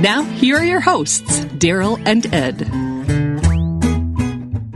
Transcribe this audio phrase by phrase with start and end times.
[0.00, 2.70] Now, here are your hosts, Daryl and Ed.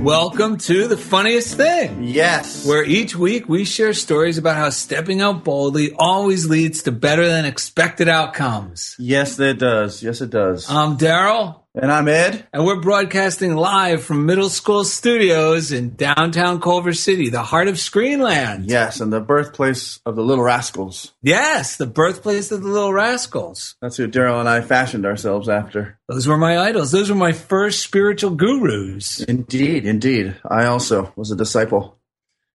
[0.03, 2.03] Welcome to the funniest thing.
[2.03, 2.67] Yes.
[2.67, 7.29] Where each week we share stories about how stepping out boldly always leads to better
[7.29, 8.97] than expected outcomes.
[8.99, 10.03] Yes, it does.
[10.03, 10.69] Yes, it does.
[10.69, 11.62] I'm Daryl.
[11.75, 12.47] And I'm Ed.
[12.53, 17.77] And we're broadcasting live from middle school studios in downtown Culver City, the heart of
[17.77, 18.65] Screenland.
[18.67, 21.15] Yes, and the birthplace of the Little Rascals.
[21.23, 23.77] Yes, the birthplace of the Little Rascals.
[23.81, 25.99] That's who Daryl and I fashioned ourselves after.
[26.11, 26.93] Those were my idols.
[26.93, 29.21] Those were my first spiritual gurus.
[29.23, 30.37] Indeed, indeed.
[30.47, 31.97] I also was a disciple.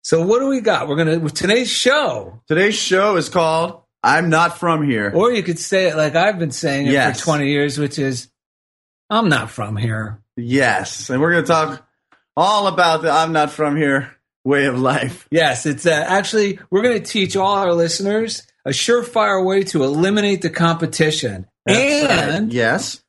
[0.03, 0.89] So what do we got?
[0.89, 2.43] We're gonna with today's show.
[2.49, 5.11] Today's show is called I'm Not From Here.
[5.15, 7.19] Or you could say it like I've been saying it Yes.
[7.21, 8.29] for 20 years, which is
[9.09, 10.21] I'm not from here.
[10.37, 11.87] Yes, and we're going to talk
[12.37, 15.27] all about the I'm Not From Here way of life.
[15.31, 19.85] Yes, it's uh, actually we're going to teach all our listeners a surefire way to
[19.85, 21.47] eliminate the competition.
[21.67, 23.03] and yes,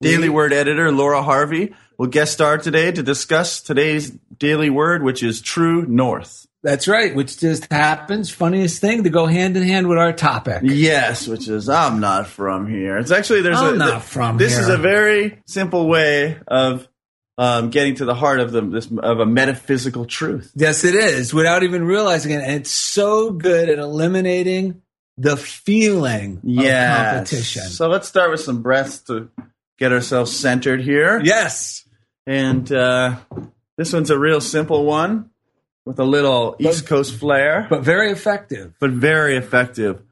[0.00, 5.22] Daily Word editor Laura Harvey will guest star today to discuss today's daily word, which
[5.22, 6.46] is true north.
[6.64, 8.30] That's right, which just happens.
[8.30, 10.62] Funniest thing to go hand in hand with our topic.
[10.64, 12.96] Yes, which is I'm not from here.
[12.98, 16.88] It's actually there's I'm a not from This is a very simple way of
[17.38, 20.50] um, getting to the heart of the this of a metaphysical truth.
[20.56, 22.42] Yes, it is, without even realizing it.
[22.42, 24.82] And it's so good at eliminating
[25.16, 26.98] the feeling Yes.
[26.98, 27.62] of competition.
[27.64, 29.28] So let's start with some breaths to
[29.78, 31.20] get ourselves centered here.
[31.22, 31.86] yes.
[32.26, 33.16] And uh,
[33.76, 35.28] this one's a real simple one
[35.84, 38.74] with a little East Coast flair, But very effective.
[38.80, 40.02] but very effective.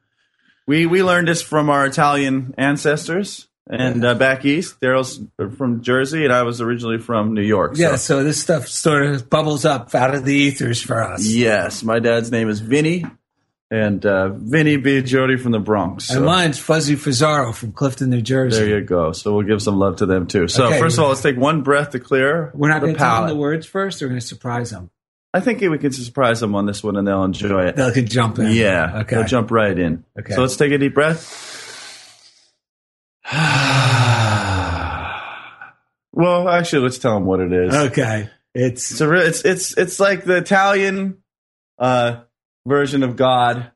[0.66, 3.48] We we learned this from our Italian ancestors.
[3.70, 5.20] And uh, back east, Daryl's
[5.56, 7.76] from Jersey, and I was originally from New York.
[7.76, 11.24] so- Yeah, so this stuff sort of bubbles up out of the ethers for us.
[11.24, 13.04] Yes, my dad's name is Vinny,
[13.70, 15.00] and uh, Vinny B.
[15.02, 16.06] Jody from the Bronx.
[16.06, 18.58] So And mine's Fuzzy Fazaro from Clifton, New Jersey.
[18.66, 19.12] there you go.
[19.12, 20.48] So we'll give some love to them too.
[20.48, 20.80] So Okay.
[20.80, 22.50] first of all, let's take one breath to clear.
[22.54, 24.02] We're not going to tell them the words first.
[24.02, 24.90] We're going to surprise them.
[25.34, 27.76] I think we can surprise them on this one, and they'll enjoy it.
[27.76, 28.52] They could jump in.
[28.52, 29.16] Yeah, Okay.
[29.16, 30.04] they'll jump right in.
[30.18, 30.34] Okay.
[30.34, 31.48] So let's take a deep breath.
[36.12, 37.74] well, actually, let's tell them what it is.
[37.74, 38.28] Okay.
[38.54, 41.22] It's It's a real, it's it's it's like the Italian
[41.78, 42.20] uh,
[42.66, 43.70] version of God,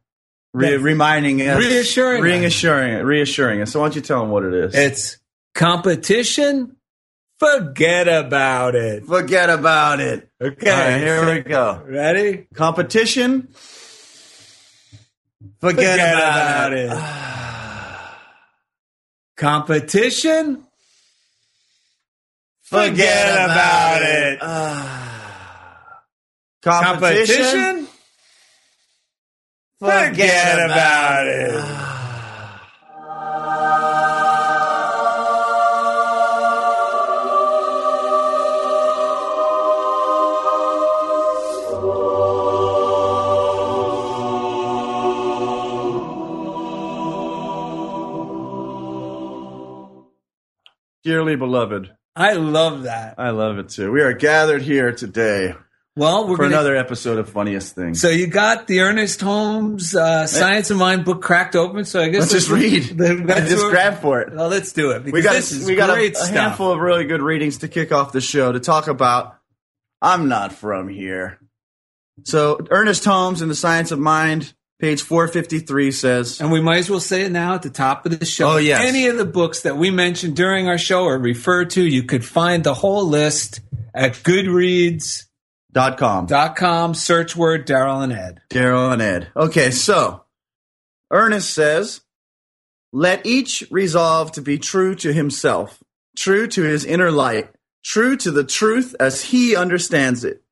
[0.53, 2.25] re- reminding us, Reassuring us.
[2.43, 3.73] reassuring, reassuring us.
[3.73, 4.75] So why don't you tell them what it is?
[4.75, 5.19] it's
[5.55, 6.77] competition.
[7.39, 9.07] Forget about it.
[9.07, 10.26] Forget about it.
[10.39, 10.71] Okay.
[10.71, 11.83] Right, here we go.
[11.87, 12.47] Ready?
[12.55, 13.49] Competition.
[15.61, 16.93] Forget, Forget about, about it.
[16.93, 16.93] it.
[19.37, 20.67] Competition.
[22.63, 24.41] Forget about it.
[26.63, 27.37] Competition.
[27.37, 27.89] Competition.
[29.79, 31.86] Forget about it.
[51.07, 51.89] Dearly beloved.
[52.17, 53.15] I love that.
[53.17, 53.93] I love it too.
[53.93, 55.55] We are gathered here today
[55.95, 58.01] Well, we're for gonna, another episode of Funniest Things.
[58.01, 61.85] So you got the Ernest Holmes uh, Science of Mind book cracked open.
[61.85, 62.99] So I guess Let's just read.
[62.99, 64.35] Let's just grab for it.
[64.35, 65.05] Well, let's do it.
[65.05, 67.59] Because We got this is we got a, great a handful of really good readings
[67.59, 69.39] to kick off the show to talk about.
[70.03, 71.39] I'm not from here.
[72.25, 76.91] So Ernest Holmes in the Science of Mind, page 453 says, And we might as
[76.91, 78.53] well say it now at the top of the show.
[78.53, 78.83] Oh, yes.
[78.83, 82.25] Any of the books that we mentioned during our show or referred to, you could
[82.25, 83.61] find the whole list
[83.95, 86.27] at goodreads.com.
[86.27, 86.95] dot com.
[86.95, 88.41] Search word Daryl and Ed.
[88.51, 89.29] Daryl and Ed.
[89.37, 90.25] Okay, so
[91.11, 92.01] Ernest says,
[92.93, 95.83] let each resolve to be true to himself,
[96.17, 97.51] true to his inner light,
[97.85, 100.43] true to the truth as he understands it.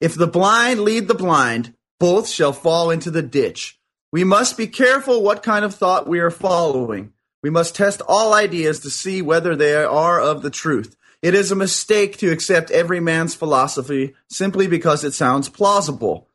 [0.00, 3.78] If the blind lead the blind, both shall fall into the ditch.
[4.10, 7.12] We must be careful what kind of thought we are following.
[7.42, 10.96] We must test all ideas to see whether they are of the truth.
[11.22, 16.26] It is a mistake to accept every man's philosophy simply because it sounds plausible.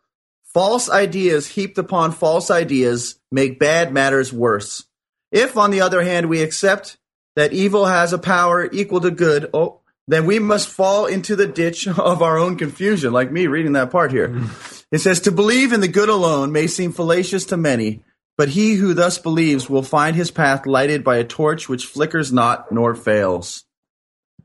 [0.44, 4.86] False ideas heaped upon false ideas make bad matters worse.
[5.32, 6.98] If, on the other hand, we accept
[7.36, 11.48] that evil has a power equal to good, oh, then we must fall into the
[11.48, 14.40] ditch of our own confusion, like me reading that part here.
[14.92, 18.04] It says, To believe in the good alone may seem fallacious to many,
[18.38, 22.32] but he who thus believes will find his path lighted by a torch which flickers
[22.32, 23.64] not nor fails.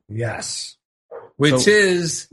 [0.09, 0.77] Yes.
[1.37, 2.29] Which So- is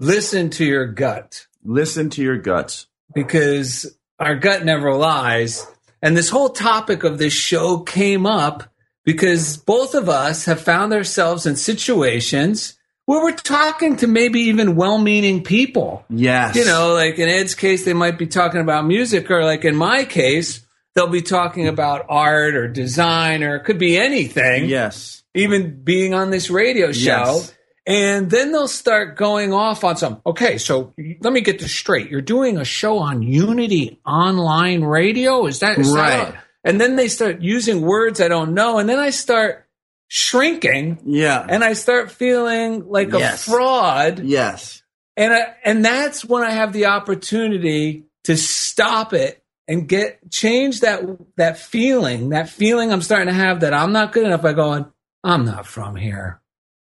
[0.00, 2.86] listen to your gut Listen to your guts.
[3.14, 5.66] because our gut never lies.
[6.02, 8.64] And this whole topic of this show came up
[9.04, 12.74] because both of us have found ourselves in situations
[13.06, 16.04] where we're talking to maybe even well meaning people.
[16.08, 16.56] Yes.
[16.56, 19.76] You know, like in Ed's case, they might be talking about music, or like in
[19.76, 20.64] my case,
[20.94, 25.22] they'll be talking about art or design, or it could be anything Yes.
[25.34, 27.24] even being on this radio show.
[27.36, 27.54] Yes.
[27.86, 32.10] And then they'll start going off on some, okay, so let me get this straight.
[32.10, 35.44] You're doing a show on Unity Online Radio?
[35.46, 36.28] Is that is that Right.
[36.34, 38.78] a- and then they start using words I don't know.
[38.78, 39.63] And then I start
[40.08, 41.44] shrinking Yeah.
[41.48, 44.20] and I start feeling like a fraud.
[44.20, 44.82] yes.
[45.16, 50.80] And I, and that's when I have the opportunity to stop it and get change
[50.80, 51.02] that
[51.36, 54.86] that feeling, that feeling I'm starting to have that I'm not good enough by going,
[55.22, 56.40] I'm not from here.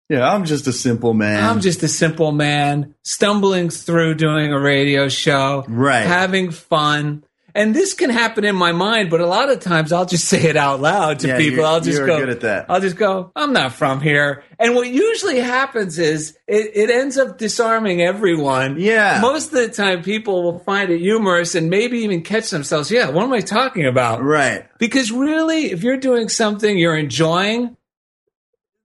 [0.09, 1.43] Yeah, I'm just a simple man.
[1.43, 6.01] I'm just a simple man stumbling through doing a radio show, Right.
[6.05, 7.23] having fun.
[7.55, 10.44] And this can happen in my mind, but a lot of times I'll just say
[10.44, 11.65] it out loud to Yeah, people.
[11.65, 12.65] I'll just go, good at that.
[12.69, 14.44] I'll just go, I'm not from here.
[14.57, 18.79] And what usually happens is it, it ends up disarming everyone.
[18.79, 19.19] Yeah.
[19.21, 22.89] Most of the time people will find it humorous and maybe even catch themselves.
[22.89, 24.23] Yeah, what am I talking about?
[24.23, 24.65] right.
[24.79, 27.77] Because really, if you're doing something you're enjoying,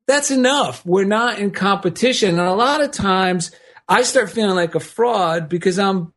[0.06, 0.84] that's enough.
[0.86, 2.38] We're not in competition.
[2.38, 3.50] And a lot of times
[3.88, 6.12] I start feeling like a fraud because I'm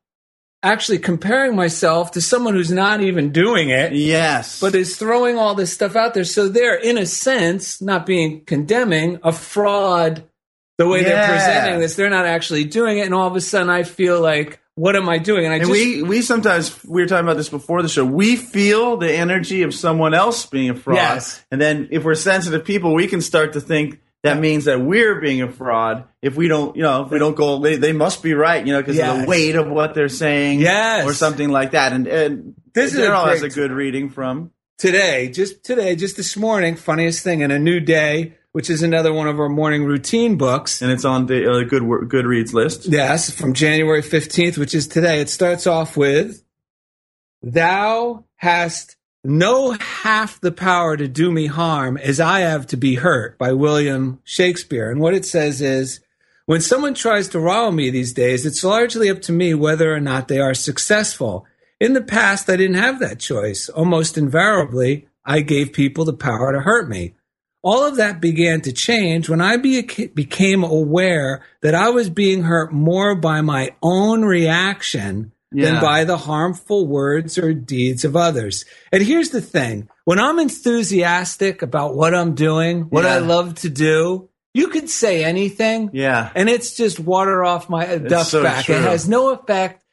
[0.63, 4.59] actually comparing myself to someone who's not even doing it, Yes.
[4.59, 6.23] but is throwing all this stuff out there.
[6.23, 10.23] So they're, in a sense, not being condemning, a fraud
[10.77, 11.95] the way they're presenting this.
[11.95, 13.05] They're not actually doing it.
[13.05, 15.45] And all of a sudden I feel like, what am I doing?
[15.45, 18.05] And I and just, we we sometimes we were talking about this before the show.
[18.05, 21.43] We feel the energy of someone else being a fraud, Yes.
[21.51, 25.19] and then if we're sensitive people, we can start to think that means that we're
[25.19, 26.05] being a fraud.
[26.21, 28.71] If we don't, you know, if we don't go, they, they must be right, you
[28.73, 31.05] know, because of the weight of what they're saying, Yes.
[31.07, 31.91] or something like that.
[31.93, 33.11] And, and This is a
[33.45, 34.51] a good reading from.
[34.77, 39.11] today, just today, just this morning, funniest thing in a new day, which is another
[39.13, 40.81] one of our morning routine books.
[40.83, 42.85] and it's on the uh, good Goodreads list.
[42.85, 45.19] Yes, from January 15th, which is today.
[45.21, 46.43] It starts off with,
[47.41, 52.95] Thou hast no half the power to do me harm as I have to be
[52.95, 54.89] hurt by William Shakespeare.
[54.89, 55.99] And what it says is,
[56.45, 59.99] when someone tries to rile me these days, it's largely up to me whether or
[59.99, 61.45] not they are successful.
[61.79, 63.69] In the past, I didn't have that choice.
[63.69, 67.13] Almost invariably, I gave people the power to hurt me.
[67.63, 72.43] All of that began to change when I be- became aware that I was being
[72.43, 78.65] hurt more by my own reaction than by the harmful words or deeds of others.
[78.91, 83.69] And here's the thing when I'm enthusiastic about what I'm doing, what I love to
[83.69, 85.89] do, you could say anything.
[85.93, 86.29] Yeah.
[86.35, 88.65] And it's just water off my duck so back.
[88.65, 88.75] true.
[88.75, 89.83] It has no effect.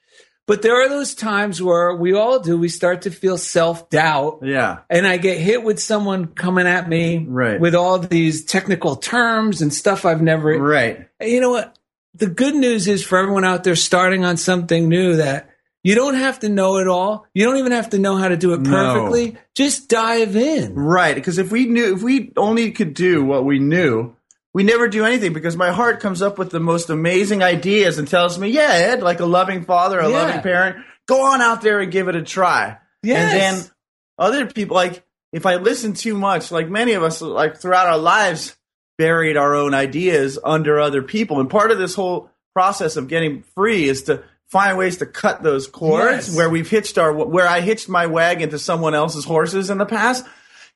[0.46, 4.40] But there are those times where we all do, we start to feel self doubt.
[4.42, 4.78] Yeah.
[4.88, 7.60] And I get hit with someone coming at me Right.
[7.60, 10.58] with all these technical terms and stuff I've never.
[10.58, 11.06] Right.
[11.20, 11.76] You know what?
[12.14, 15.47] The good news is for everyone out there starting on something new that
[15.84, 17.26] You don't have to know it all.
[17.34, 18.70] You don't even have to know how to do it No.
[18.70, 19.36] perfectly.
[19.54, 20.74] Just dive in.
[20.74, 24.14] Right, because if we knew, if we only could do what we knew,
[24.52, 25.32] we never do anything.
[25.32, 29.02] Because my heart comes up with the most amazing ideas and tells me, "Yeah, Ed,
[29.02, 30.16] like a loving father, a Yeah.
[30.16, 33.32] loving parent, go on out there and give it a try." Yes.
[33.32, 33.70] And then
[34.18, 37.98] other people, like if I listen too much, like many of us, like throughout our
[37.98, 38.56] lives,
[38.98, 43.44] buried our own ideas under other people, and part of this whole process of getting
[43.54, 46.36] free is to find ways to cut those cords Yes.
[46.36, 49.86] where we've hitched our where I hitched my wagon to someone else's horses in the
[49.86, 50.24] past.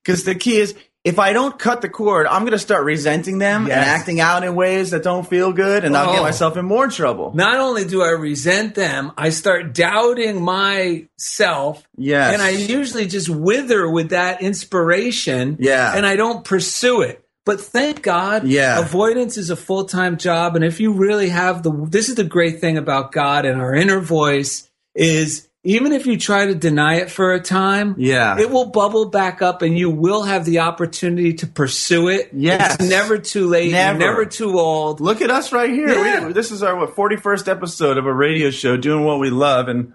[0.05, 0.75] Because the key is,
[1.05, 3.76] if I don't cut the cord, I'm going to start resenting them Yes.
[3.76, 6.12] and acting out in ways that don't feel good, and I'll Oh.
[6.14, 7.33] get myself in more trouble.
[7.35, 11.83] Not only do I resent them, I start doubting myself.
[11.97, 12.33] Yes.
[12.35, 15.57] And I usually just wither with that inspiration.
[15.61, 15.93] Yeah.
[15.95, 17.22] And I don't pursue it.
[17.45, 18.79] But thank God, Yeah.
[18.81, 20.55] avoidance is a full time job.
[20.57, 23.75] And if you really have the, this is the great thing about God and our
[23.75, 28.37] inner voice is even if you try to deny it for a time, Yeah.
[28.39, 32.31] it will bubble back up and you will have the opportunity to pursue it.
[32.33, 32.75] Yes.
[32.81, 33.71] It's never too late.
[33.71, 33.99] Never.
[33.99, 35.01] never too old.
[35.01, 35.89] Look at us right here.
[35.89, 36.27] Yeah.
[36.27, 39.31] We, this is our what forty first episode of a radio show, doing what we
[39.31, 39.93] love, and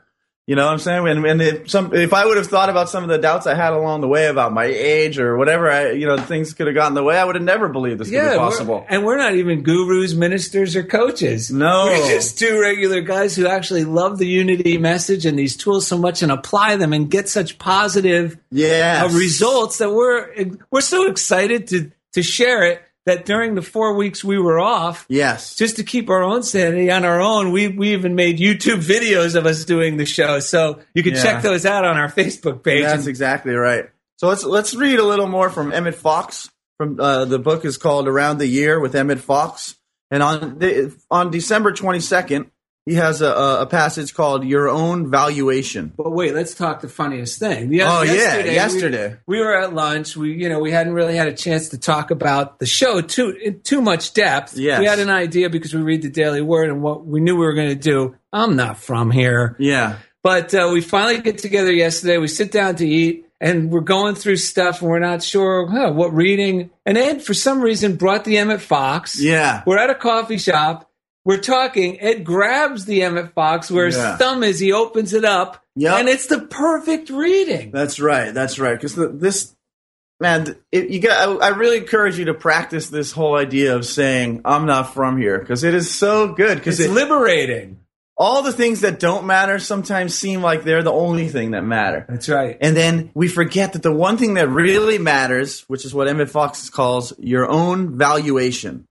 [0.47, 1.07] you know what I'm saying.
[1.09, 3.53] And, and if some, if I would have thought about some of the doubts I
[3.53, 6.73] had along the way about my age or whatever, I you know things could have
[6.75, 7.17] gotten the way.
[7.19, 8.85] I would have never believed this could be we're- possible.
[8.87, 11.51] And we're not even gurus, ministers, or coaches.
[11.51, 11.85] No.
[11.87, 15.97] We're just two regular guys who actually love the unity message and these tools so
[15.97, 21.07] much and apply them and get such positive Yeah, uh, results that we're we're so
[21.09, 25.77] excited to to share it that during the four weeks we were off, Yes, just
[25.77, 29.45] to keep our own sanity on our own, we we even made YouTube videos of
[29.45, 30.39] us doing the show.
[30.39, 31.23] So you can Yeah.
[31.23, 32.83] check those out on our Facebook page.
[32.83, 33.89] That's And- exactly right.
[34.17, 36.49] So let's let's read a little more from Emmet Fox.
[36.77, 39.75] From uh, the book is called Around the Year with Emmet Fox,
[40.11, 42.51] and on the, on December twenty second,
[42.87, 45.91] he has a, a passage called Your Own Valuation.
[45.95, 47.65] But wait, let's talk the funniest thing.
[47.81, 49.17] Oh, yeah, we- yesterday.
[49.27, 50.15] We, were at lunch.
[50.15, 53.29] We, you know, we hadn't really had a chance to talk about the show too
[53.31, 54.57] in too much depth.
[54.57, 54.79] Yes.
[54.79, 57.45] We had an idea because we read the Daily Word and what we knew we
[57.45, 58.15] were going to do.
[58.31, 62.17] I'm not from here, Yeah, but uh, we finally get together yesterday.
[62.17, 63.25] We sit down to eat.
[63.39, 66.71] And we're going through stuff, and we're not sure huh, what reading.
[66.87, 69.21] And Ed, for some reason, brought the Emmet Fox.
[69.21, 69.61] yeah.
[69.63, 70.86] We're at a coffee shop.
[71.27, 71.99] We're talking.
[71.99, 74.11] Ed grabs the Emmet Fox where Yeah.
[74.11, 74.59] his thumb is.
[74.59, 75.99] He opens it up, Yep.
[75.99, 77.69] and it's the perfect reading.
[77.71, 78.33] That's right.
[78.33, 78.79] That's right.
[78.79, 79.53] Because this,
[80.21, 81.43] man, it, you got.
[81.43, 85.17] I, I really encourage you to practice this whole idea of saying "I'm not from
[85.17, 86.59] here" because it is so good.
[86.59, 87.81] Because It's liberating.
[88.15, 92.05] all the things that don't matter sometimes seem like they're the only thing that matter.
[92.07, 92.57] That's right.
[92.61, 96.29] And then we forget that the one thing that really matters, which is what Emmet
[96.29, 98.85] Fox calls your own valuation.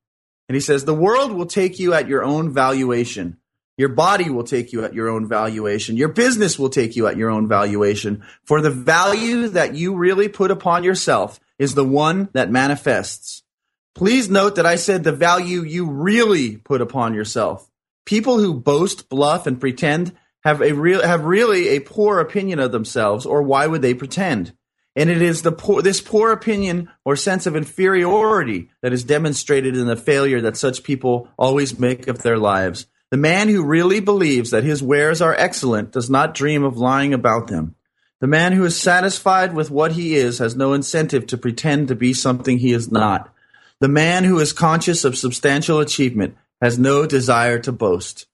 [0.48, 3.38] And he says, the world will take you at your own valuation.
[3.76, 5.96] Your body will take you at your own valuation.
[5.96, 8.24] Your business will take you at your own valuation.
[8.44, 13.42] For the value that you really put upon yourself is the one that manifests.
[13.94, 17.70] Please note that I said the value you really put upon yourself.
[18.04, 20.12] People who boast, bluff, and pretend
[20.44, 24.54] have a real have really a poor opinion of themselves, or why would they pretend?
[24.96, 29.76] And it is the poor, this poor opinion or sense of inferiority that is demonstrated
[29.76, 32.86] in the failure that such people always make of their lives.
[33.10, 37.12] The man who really believes that his wares are excellent does not dream of lying
[37.12, 37.74] about them.
[38.20, 41.94] The man who is satisfied with what he is has no incentive to pretend to
[41.94, 43.30] be something he is not.
[43.78, 48.26] The man who is conscious of substantial achievement has no desire to boast.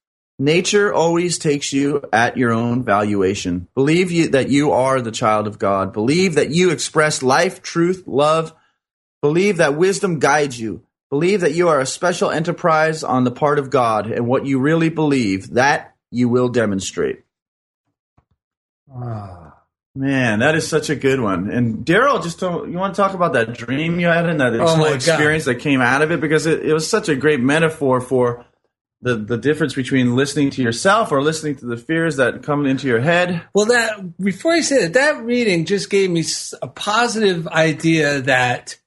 [0.42, 3.68] Nature always takes you at your own valuation.
[3.76, 5.92] Believe you, that you are the child of God.
[5.92, 8.52] Believe that you express life, truth, love.
[9.20, 10.82] Believe that wisdom guides you.
[11.11, 14.58] Believe that you are a special enterprise on the part of God, and what you
[14.58, 17.22] really believe, that you will demonstrate.
[18.92, 19.54] Ah.
[19.94, 21.50] Man, that is such a good one.
[21.50, 24.54] And Daryl, just told, you want to talk about that dream you had and that
[24.54, 24.94] Oh my God.
[24.96, 28.44] experience that came out of it because it, it was such a great metaphor for
[29.02, 32.87] the the difference between listening to yourself or listening to the fears that come into
[32.87, 33.42] your head.
[33.52, 36.25] Well, that before I say that, that reading just gave me
[36.62, 38.78] a positive idea that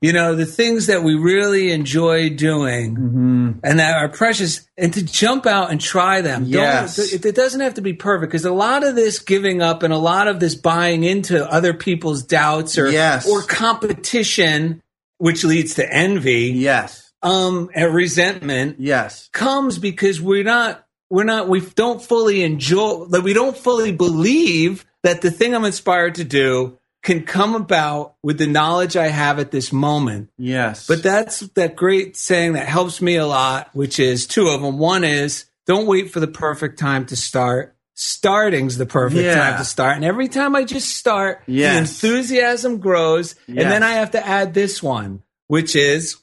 [0.00, 3.50] you know the things that we really enjoy doing mm-hmm.
[3.62, 6.44] and that are precious, and to jump out and try them.
[6.44, 6.98] Yes.
[6.98, 9.92] it, it doesn't have to be perfect because a lot of this giving up and
[9.92, 13.28] a lot of this buying into other people's doubts or Yes.
[13.28, 14.82] or competition,
[15.18, 17.05] which leads to envy, Yes.
[17.22, 19.28] Um, and resentment Yes.
[19.32, 24.84] comes because we're not we're not we don't fully enjoy that we don't fully believe
[25.02, 29.38] that the thing I'm inspired to do can come about with the knowledge I have
[29.38, 30.30] at this moment.
[30.36, 30.88] Yes.
[30.88, 34.78] But that's that great saying that helps me a lot, which is two of them.
[34.78, 37.72] One is don't wait for the perfect time to start.
[37.98, 39.34] starting's the perfect Yeah.
[39.36, 39.96] time to start.
[39.96, 43.36] And every time I just start, the enthusiasm grows.
[43.48, 46.16] And then I have to add this one, which is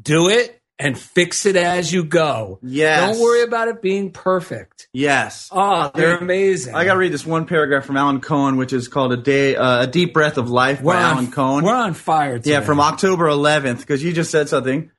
[0.00, 2.58] do it and fix it as you go.
[2.62, 3.12] Yes.
[3.12, 4.88] Don't worry about it being perfect.
[4.92, 5.48] Yes.
[5.52, 6.74] Oh, they're amazing.
[6.74, 9.54] I got to read this one paragraph from Alan Cohen, which is called "A Day,
[9.54, 11.64] uh, A Deep Breath of Life" we're by on, Alan Cohen.
[11.64, 12.38] We're on fire.
[12.38, 12.52] Today.
[12.52, 14.90] Yeah, from October 11th, because you just said something,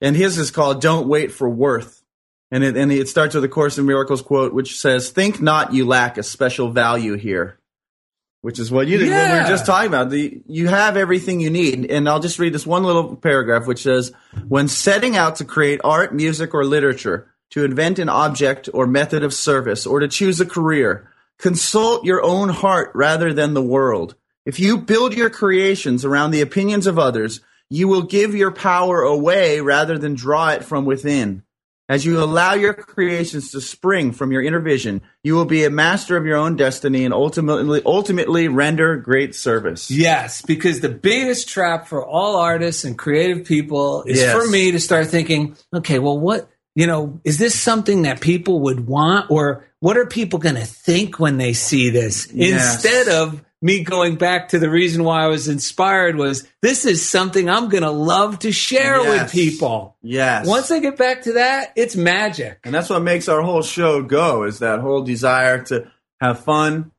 [0.00, 2.02] and his is called "Don't Wait for Worth,"
[2.50, 5.74] and it and it starts with a Course in Miracles quote, which says, "Think not
[5.74, 7.58] you lack a special value here,"
[8.46, 10.08] which is what you what we were just talking about.
[10.08, 13.82] The you have everything you need, and I'll just read this one little paragraph, which
[13.82, 14.12] says,
[14.46, 19.24] "When setting out to create art, music, or literature." To invent an object or method
[19.24, 24.14] of service, or to choose a career, consult your own heart rather than the world.
[24.44, 29.02] If you build your creations around the opinions of others, you will give your power
[29.02, 31.42] away rather than draw it from within.
[31.88, 35.70] As you allow your creations to spring from your inner vision, you will be a
[35.70, 39.88] master of your own destiny and ultimately ultimately render great service.
[39.88, 44.34] Yes, because the biggest trap for all artists and creative people is Yes.
[44.34, 48.62] for me to start thinking, okay, well, what, you know, is this something that people
[48.62, 52.26] would want or what are people going to think when they see this?
[52.32, 52.84] Yes.
[52.84, 57.06] Instead of me going back to the reason why I was inspired was this is
[57.06, 59.96] something I'm going to love to share with people.
[60.02, 60.46] Yes.
[60.46, 62.60] Once I get back to that, it's magic.
[62.64, 66.92] and that's what makes our whole show go is that whole desire to have fun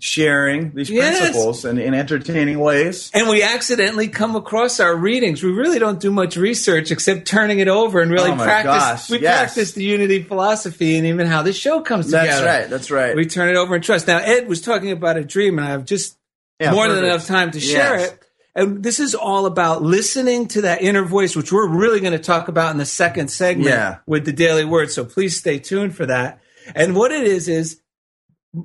[0.00, 1.18] sharing these Yes.
[1.20, 3.10] principles in, in entertaining ways.
[3.14, 5.42] And we accidentally come across our readings.
[5.42, 8.64] We really don't do much research except turning it over and really Oh practice.
[8.72, 9.38] gosh, we yes.
[9.54, 12.26] practice the unity philosophy and even how this show comes together.
[12.26, 12.70] That's right.
[12.70, 13.14] That's right.
[13.16, 14.06] We turn it over and trust.
[14.06, 16.16] Now, Ed was talking about a dream, and I have just
[16.58, 18.10] Yeah, more than enough time to share Yes.
[18.12, 18.18] it.
[18.54, 22.18] And this is all about listening to that inner voice, which we're really going to
[22.18, 23.96] talk about in the second segment Yeah.
[24.06, 24.90] with the daily word.
[24.90, 26.40] So please stay tuned for that.
[26.74, 27.80] And what it is is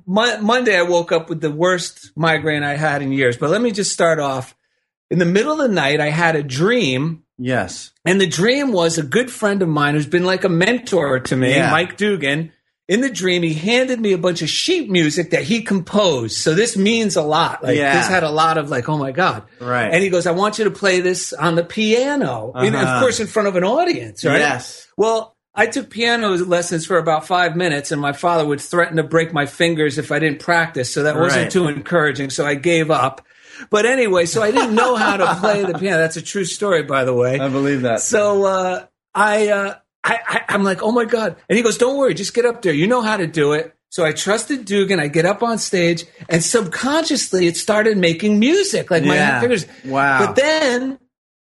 [0.06, 3.38] Mon- Monday I woke up with the worst migraine I had in years.
[3.38, 4.56] But let me just start off.
[5.10, 7.92] In the middle of the night, I had a dream, Yes.
[8.04, 11.36] and the dream was a good friend of mine who's been like a mentor to
[11.38, 11.72] me, Yeah.
[11.72, 12.52] Mike Dugan.
[12.90, 16.38] In the dream, he handed me a bunch of sheet music that he composed.
[16.38, 17.64] So this means a lot.
[17.64, 17.94] Like Yeah.
[17.98, 19.44] this had a lot of like, oh my god!
[19.62, 19.94] Right.
[19.94, 23.00] And he goes, "I want you to play this on the piano, And of Uh-huh.
[23.02, 24.88] course, in front of an audience, right?" Yes.
[24.98, 29.04] Well, I took piano lessons for about five minutes, and my father would threaten to
[29.04, 30.94] break my fingers if I didn't practice.
[30.94, 31.52] So that wasn't Right.
[31.52, 32.30] too encouraging.
[32.30, 33.26] So I gave up.
[33.72, 35.98] But anyway, so I didn't know how to play the piano.
[35.98, 37.40] That's a true story, by the way.
[37.40, 38.02] I believe that.
[38.02, 41.36] So uh, I, uh, I, I, I'm like, oh my god!
[41.50, 42.72] And he goes, "Don't worry, just get up there.
[42.72, 45.00] You know how to do it." So I trusted Dugan.
[45.00, 49.34] I get up on stage, and subconsciously, it started making music, like Yeah.
[49.34, 49.66] my fingers.
[49.86, 50.26] Wow.
[50.28, 51.00] But then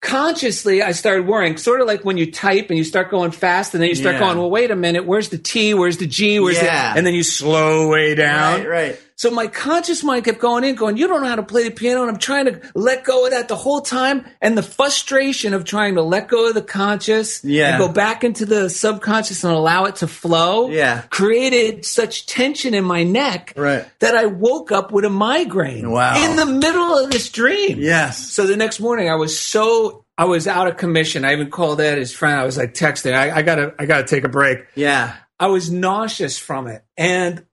[0.05, 3.73] consciously I started worrying, sort of like when you type and you start going fast
[3.73, 4.19] and then you start Yeah.
[4.21, 5.73] going, well, wait a minute, where's the T?
[5.73, 6.39] Where's the G?
[6.39, 6.93] Where's Yeah.
[6.93, 8.59] the, and then you slow way down.
[8.61, 8.99] Right, right.
[9.17, 11.71] So my conscious mind kept going in, going, you don't know how to play the
[11.71, 12.01] piano.
[12.01, 14.25] And I'm trying to let go of that the whole time.
[14.41, 17.69] And the frustration of trying to let go of the conscious Yeah.
[17.69, 21.03] and go back into the subconscious and allow it to flow Yeah.
[21.09, 23.85] created such tension in my neck Right.
[23.99, 26.21] that I woke up with a migraine Wow.
[26.29, 27.77] in the middle of this dream.
[27.79, 28.17] Yes.
[28.31, 31.25] So the next morning, I was so I was out of commission.
[31.25, 32.39] I even called Ed, his friend.
[32.39, 34.59] I was like texting, I, I gotta, I gotta take a break.
[34.73, 35.13] Yeah.
[35.37, 37.43] I was nauseous from it, and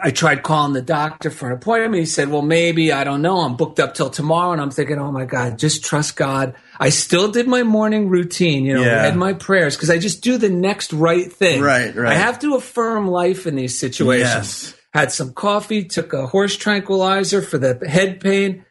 [0.00, 1.94] I tried calling the doctor for an appointment.
[1.96, 3.40] He said, "Well, maybe I don't know.
[3.40, 6.88] I'm booked up till tomorrow." And I'm thinking, "Oh my God, just trust God." I
[6.88, 9.02] still did my morning routine, you know, Yeah.
[9.02, 11.60] read my prayers because I just do the next right thing.
[11.60, 12.12] Right, right.
[12.12, 14.72] I have to affirm life in these situations.
[14.72, 14.74] Yes.
[14.94, 18.64] Had some coffee, took a horse tranquilizer for the head pain.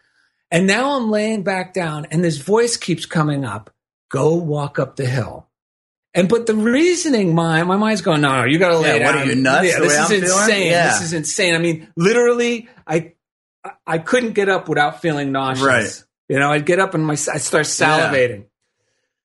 [0.50, 3.70] And now I'm laying back down and this voice keeps coming up.
[4.10, 5.48] Go walk up the hill.
[6.14, 9.16] And but the reasoning my my mind's going, no, no, you gotta lay Yeah, what
[9.16, 10.72] are you, nuts, Yeah, this is I'm insane.
[10.72, 10.88] Yeah.
[10.88, 11.56] This is insane.
[11.56, 13.14] I mean, literally, I
[13.88, 15.66] I couldn't get up without feeling nauseous.
[15.66, 16.04] Right.
[16.28, 18.46] You know, I'd get up and my I start salivating.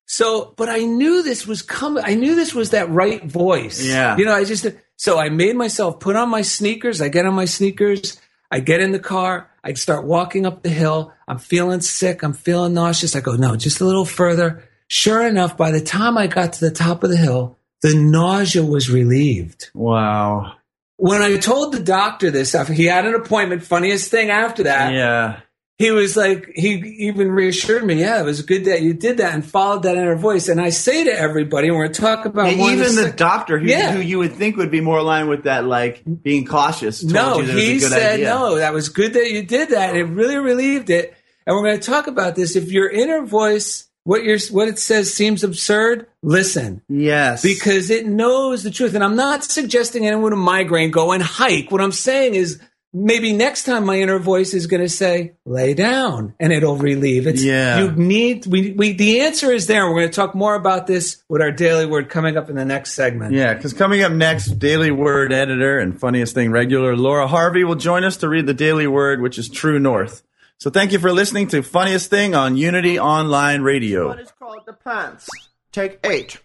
[0.05, 2.03] So, but I knew this was coming.
[2.05, 3.83] I knew this was that right voice.
[3.83, 4.15] Yeah.
[4.15, 7.01] You know, I just so I made myself put on my sneakers.
[7.01, 8.19] I get on my sneakers.
[8.49, 9.49] I get in the car.
[9.63, 11.13] I start walking up the hill.
[11.27, 12.23] I'm feeling sick.
[12.23, 13.15] I'm feeling nauseous.
[13.15, 14.66] I go, no, just a little further.
[14.87, 18.63] Sure enough, by the time I got to the top of the hill, the nausea
[18.63, 19.69] was relieved.
[19.73, 20.53] Wow.
[20.97, 24.93] When I told the doctor this, after he had an appointment, funniest thing after that,
[24.93, 25.41] Yeah.
[25.77, 26.71] he was like, he
[27.07, 30.15] even reassured me, yeah, it was good that you did that and followed that inner
[30.15, 30.47] voice.
[30.49, 33.91] And I say to everybody, and we're talking about And even the doctor who, Yeah.
[33.91, 37.39] who you would think would be more aligned with that, like being cautious, told no,
[37.41, 38.25] you that it was he said, idea.
[38.29, 39.95] no, that was good that you did that.
[39.95, 41.13] It really relieved it.
[41.45, 42.55] And we're going to talk about this.
[42.55, 46.81] If your inner voice what you're what it says seems absurd, listen.
[46.87, 47.41] Yes.
[47.43, 48.95] Because it knows the truth.
[48.95, 51.71] And I'm not suggesting anyone with a migraine go and hike.
[51.71, 52.61] What I'm saying is
[52.93, 57.27] maybe next time my inner voice is going to say lay down and it'll relieve
[57.27, 57.79] it's Yeah.
[57.81, 61.21] you need we, we the answer is there we're going to talk more about this
[61.27, 64.57] with our daily word coming up in the next segment Yeah, because coming up next,
[64.57, 68.53] Daily Word editor and funniest thing regular Laura Harvey will join us to read the
[68.53, 70.23] Daily Word, which is True North.
[70.59, 74.07] So thank you for listening to Funniest Thing on Unity Online Radio.
[74.07, 75.29] One is called the pants.
[75.71, 76.41] Take eight.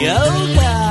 [0.00, 0.87] Unity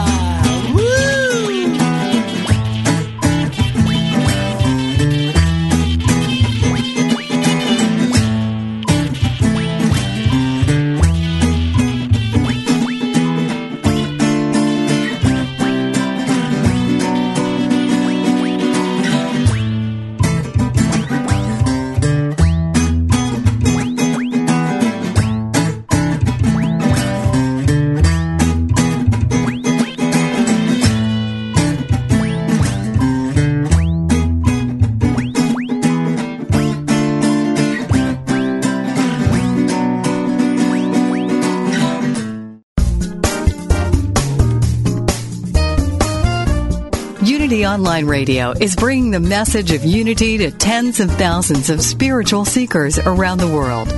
[47.68, 52.98] Online Radio is bringing the message of unity to tens of thousands of spiritual seekers
[52.98, 53.90] around the world.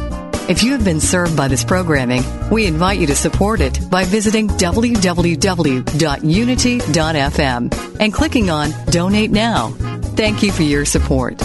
[0.50, 4.06] If you have been served by this programming, we invite you to support it by
[4.06, 5.20] visiting www.unity.fm
[8.00, 9.70] and clicking on Donate Now.
[10.16, 11.40] Thank you for your support.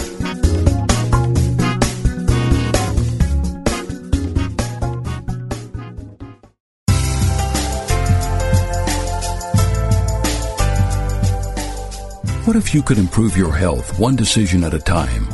[12.55, 15.27] What if you could improve your health one decision at a time?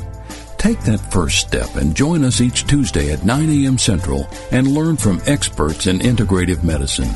[0.58, 3.78] Take that first step and join us each Tuesday at 9 a.m.
[3.78, 7.12] Central and learn from experts in integrative medicine.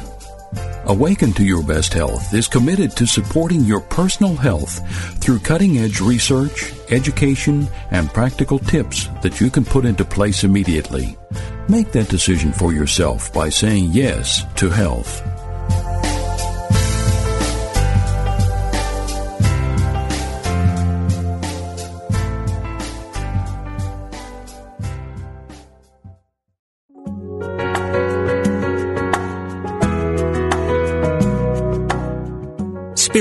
[0.85, 4.87] Awaken to Your Best Health is committed to supporting your personal health
[5.23, 11.17] through cutting edge research, education, and practical tips that you can put into place immediately.
[11.67, 15.34] Make that decision for yourself by saying yes to health.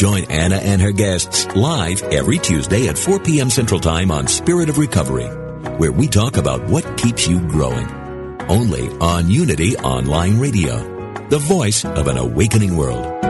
[0.00, 3.50] Join Anna and her guests live every Tuesday at 4 p.m.
[3.50, 5.26] Central Time on Spirit of Recovery,
[5.76, 7.86] where we talk about what keeps you growing.
[8.48, 10.78] Only on Unity Online Radio,
[11.28, 13.29] the voice of an awakening world.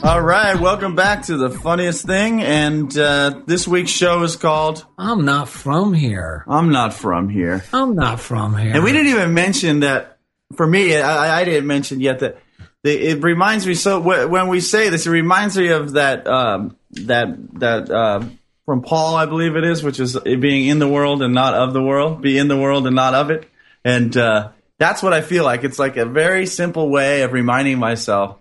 [0.00, 2.40] All right, welcome back to the funniest thing.
[2.42, 7.64] And uh, this week's show is called i'm not from here I'm Not From Here.
[7.72, 10.18] i'm not from here And we didn't even mention that,
[10.56, 12.38] for me, I, I didn't mention yet that
[12.84, 16.26] the, it reminds me, so wh- when we say this, it reminds me of that,
[16.28, 18.24] um, that, that, uh,
[18.64, 21.54] from Paul, I believe it is, which is it being in the world and not
[21.54, 23.48] of the world, be in the world and not of it.
[23.84, 25.64] And uh, that's what I feel like.
[25.64, 28.38] It's like a very simple way of reminding myself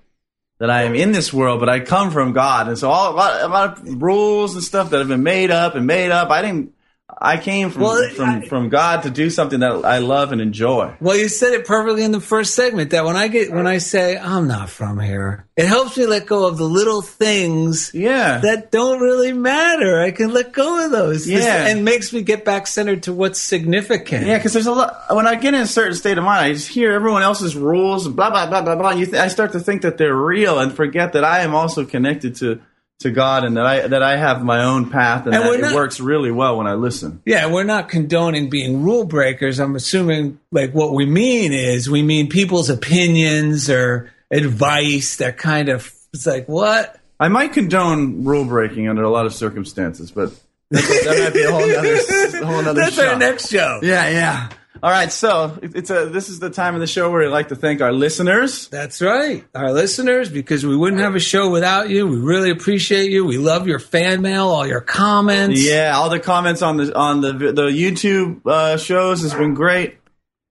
[0.60, 2.68] that I am in this world, but I come from God.
[2.68, 5.52] And so all, a, lot, a lot of rules and stuff that have been made
[5.52, 6.74] up and made up, I didn't,
[7.20, 10.42] I came from, Well, from, I- from God to do something that I love and
[10.42, 10.94] enjoy.
[11.00, 13.78] Well, you said it perfectly in the first segment that when I get when I
[13.78, 18.40] say I'm not from here, it helps me let go of the little things Yeah.
[18.40, 20.02] that don't really matter.
[20.02, 21.28] I can let go of those.
[21.30, 21.68] Yeah.
[21.68, 24.28] and makes me get back centered to what's significant.
[24.28, 25.06] Yeah, because there's a lot.
[25.10, 28.06] When I get in a certain state of mind, I just hear everyone else's rules
[28.06, 28.90] and blah blah blah blah blah.
[28.90, 31.56] And you th- I start to think that they're real and forget that I am
[31.56, 32.60] also connected to
[33.00, 35.72] to God and that I that I have my own path and, And that we're
[35.72, 37.22] it works really well when I listen.
[37.26, 39.60] Yeah, we're not condoning being rule breakers.
[39.60, 45.70] I'm assuming like what we mean is we mean people's opinions or advice that kind
[45.70, 47.00] of it's like what?
[47.20, 50.32] I might condone rule breaking under a lot of circumstances, but
[50.70, 53.08] that, might be a whole other, whole other That's show.
[53.08, 53.80] our next show.
[53.82, 54.50] Yeah, yeah.
[54.82, 57.50] All right, so it's a this is the time of the show where we like
[57.50, 58.68] to thank our listeners.
[58.70, 59.46] That's right.
[59.56, 62.08] Our listeners, because we wouldn't have a show without you.
[62.08, 63.26] We really appreciate you.
[63.26, 65.64] We love your fan mail, all your comments.
[65.64, 69.98] Yeah, all the comments on the on the the YouTube uh, shows has been great,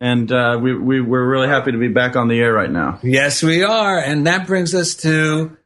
[0.00, 2.98] and uh, we, we we're really happy to be back on the air right now.
[3.02, 3.98] Yes, we are.
[3.98, 5.56] And that brings us to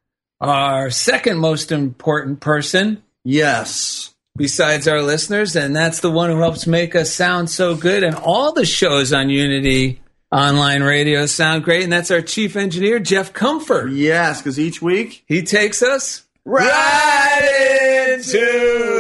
[0.40, 6.66] our second most important person Yes, besides our listeners, and that's the one who helps
[6.66, 8.03] make us sound so good.
[8.03, 10.00] And all the shows on Unity
[10.33, 11.83] Online Radio sound great.
[11.85, 13.90] And that's our chief engineer, Jeff Comfort.
[13.90, 18.38] yes, because each week He takes us right into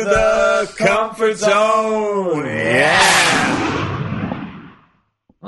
[0.04, 2.44] the comfort zone.
[2.46, 3.69] Yeah.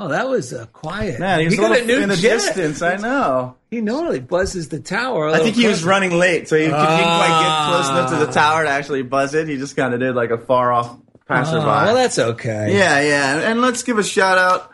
[0.03, 1.19] Oh, that was uh, quiet.
[1.19, 2.33] man, he was he a got little a new in the jet.
[2.33, 2.81] distance.
[2.81, 3.55] I know.
[3.71, 5.29] He normally buzzes the tower.
[5.29, 8.09] I think little he was running late, so he, couldn't- didn't quite get close enough
[8.11, 8.31] to the Ah.
[8.33, 9.47] tower to actually buzz it.
[9.47, 10.95] He just kind of did like a far off
[11.27, 11.63] passerby.
[11.63, 12.75] Oh, well, that's okay.
[12.77, 13.49] Yeah, yeah.
[13.49, 14.69] And let's give a shout out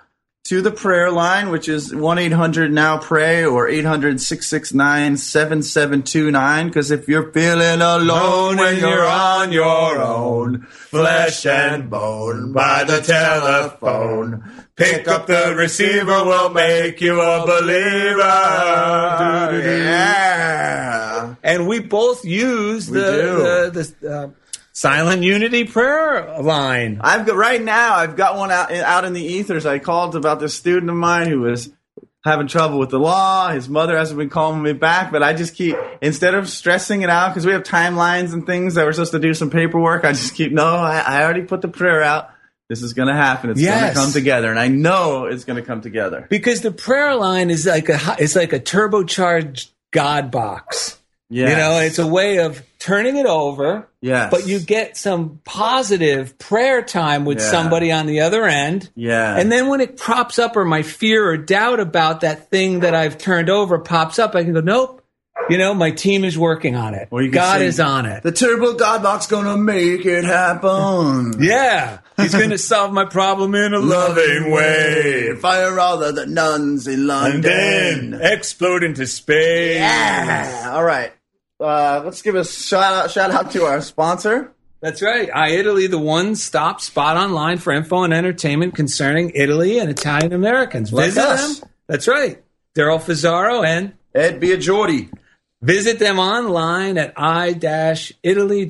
[0.46, 6.68] to the prayer line, which is 1 800 Now Pray or 800 669 7729.
[6.68, 13.00] Because if you're feeling alone when you're on your own, flesh and bone by the
[13.02, 14.44] telephone,
[14.80, 18.24] pick up the receiver, we'll make you a believer.
[19.68, 21.36] Yeah.
[21.44, 24.30] And we both use the the, the uh,
[24.72, 27.00] silent unity prayer line.
[27.02, 27.96] I've got right now.
[27.96, 29.66] I've got one out out in the ethers.
[29.66, 31.70] I called about this student of mine who was
[32.24, 33.50] having trouble with the law.
[33.50, 37.10] His mother hasn't been calling me back, but I just keep instead of stressing it
[37.10, 40.04] out because we have timelines and things that we're supposed to do some paperwork.
[40.06, 40.66] I just keep no.
[40.66, 42.32] I, I already put the prayer out.
[42.70, 43.50] This is going to happen.
[43.50, 43.82] It's Yes.
[43.82, 46.28] going to come together, and I know it's going to come together.
[46.30, 50.98] Because the prayer line is like a it's like a turbocharged God box.
[51.32, 55.40] Yeah, You know, it's a way of turning it over, yes, but you get some
[55.46, 57.52] positive prayer time with Yeah.
[57.52, 58.90] somebody on the other end.
[58.96, 62.80] yeah, And then when it props up or my fear or doubt about that thing
[62.80, 64.99] that I've turned over pops up, I can go, nope.
[65.50, 67.08] You know, my team is working on it.
[67.12, 68.22] Or you can God say, is on it.
[68.24, 71.34] the turbo God box gonna make it happen.
[71.42, 72.00] Yeah.
[72.18, 75.36] He's going to solve my problem in a loving way.
[75.36, 78.22] Fire all of the nuns in And then London.
[78.22, 79.78] explode into space.
[79.78, 80.72] Yeah.
[80.74, 81.14] All right.
[81.62, 84.52] Uh, let's give a shout out, shout out to our sponsor.
[84.82, 85.30] That's right.
[85.34, 90.34] I Italy, the one stop spot online for info and entertainment concerning Italy and Italian
[90.34, 90.92] Americans.
[90.94, 91.60] Like Visit us.
[91.60, 91.70] them.
[91.88, 92.44] That's right.
[92.76, 95.10] Daryl Fazaro and Ed Biagiordi.
[95.62, 98.70] Visit them online at i-italy.org.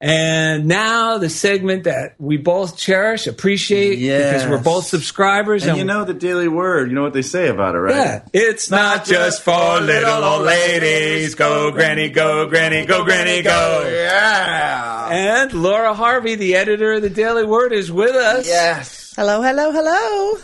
[0.00, 4.44] And now the segment that we both cherish, appreciate, Yes.
[4.44, 5.66] because we're both subscribers.
[5.66, 6.90] And you know the Daily Word.
[6.90, 7.96] You know what they say about it, right?
[7.96, 11.34] Yeah, it's not just for little old ladies.
[11.34, 13.88] Go, granny, go, granny, go, granny, go.
[13.92, 15.08] Yeah.
[15.10, 18.46] And Laura Harvey, the editor of the Daily Word, is with us.
[18.46, 19.14] Yes.
[19.16, 20.38] Hello, hello, hello.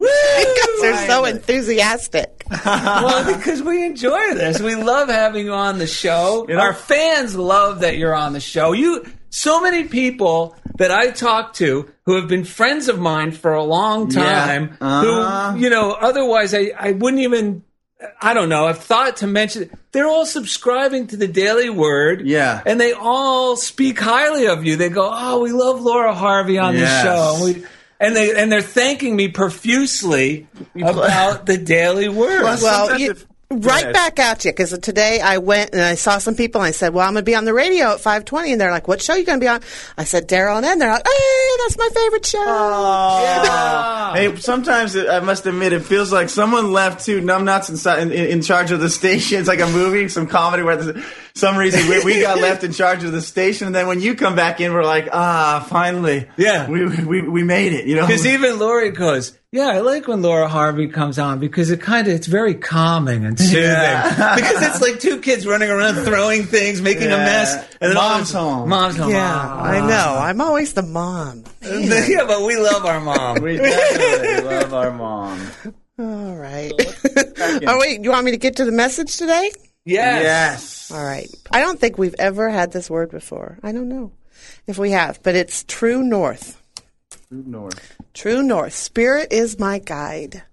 [0.00, 2.44] guys are so enthusiastic.
[2.64, 4.60] well, because we enjoy this.
[4.60, 6.46] We love having you on the show.
[6.48, 8.72] You know- Our fans love that you're on the show.
[8.72, 13.52] You so many people that I talk to who have been friends of mine for
[13.52, 14.22] a long Yeah.
[14.22, 15.52] time Uh-huh.
[15.52, 17.62] who, you know, otherwise I, I wouldn't even
[18.20, 18.66] I don't know.
[18.66, 22.26] I've thought to mention they're all subscribing to the Daily Word.
[22.26, 22.62] Yeah.
[22.66, 24.76] And they all speak highly of you.
[24.76, 27.02] They go, Oh, we love Laura Harvey on Yes.
[27.02, 27.68] the show.
[27.98, 32.42] And they and they're thanking me profusely about the Daily Word.
[32.42, 33.92] Well, Well, you, if- Go right ahead.
[33.94, 36.92] back at you because today I went and I saw some people and I said,
[36.94, 39.12] "Well, I'm going to be on the radio at 5:20," and they're like, "What show
[39.14, 39.60] are you going to be on?"
[39.96, 44.12] I said, "Daryl and Ed." They're like, "Hey, that's my favorite show." Oh.
[44.14, 48.12] Hey, sometimes it, I must admit it feels like someone left two numbnuts inside, in,
[48.12, 49.38] in, in charge of the station.
[49.38, 51.04] It's like a movie, some comedy where there's
[51.34, 54.14] some reason we, we got left in charge of the station, and then when you
[54.14, 56.68] come back in, we're like, ah, finally, Yeah.
[56.68, 57.86] we we, we made it.
[57.86, 61.70] You know, Because even Lori goes, yeah, I like when Laura Harvey comes on because
[61.70, 63.62] it kind of it's very calming and soothing.
[63.62, 64.34] Yeah.
[64.36, 68.34] because it's like two kids running around throwing things, making a mess, and then Mom's
[68.34, 68.68] of home.
[68.68, 69.10] Mom's home.
[69.10, 69.62] Yeah, Ah.
[69.64, 70.18] I know.
[70.20, 71.44] I'm always the mom.
[71.62, 73.42] yeah, but we love our mom.
[73.42, 75.40] we definitely love our mom.
[75.98, 76.72] All right.
[76.78, 77.68] in.
[77.68, 79.50] oh wait, you want me to get to the message today?
[79.84, 80.22] yes.
[80.22, 80.90] Yes.
[80.92, 81.28] All right.
[81.50, 83.58] I don't think we've ever had this word before.
[83.62, 84.12] I don't know
[84.66, 86.60] if we have, but it's true north.
[87.30, 87.96] North.
[88.14, 88.74] True north.
[88.74, 90.44] Spirit is my guide.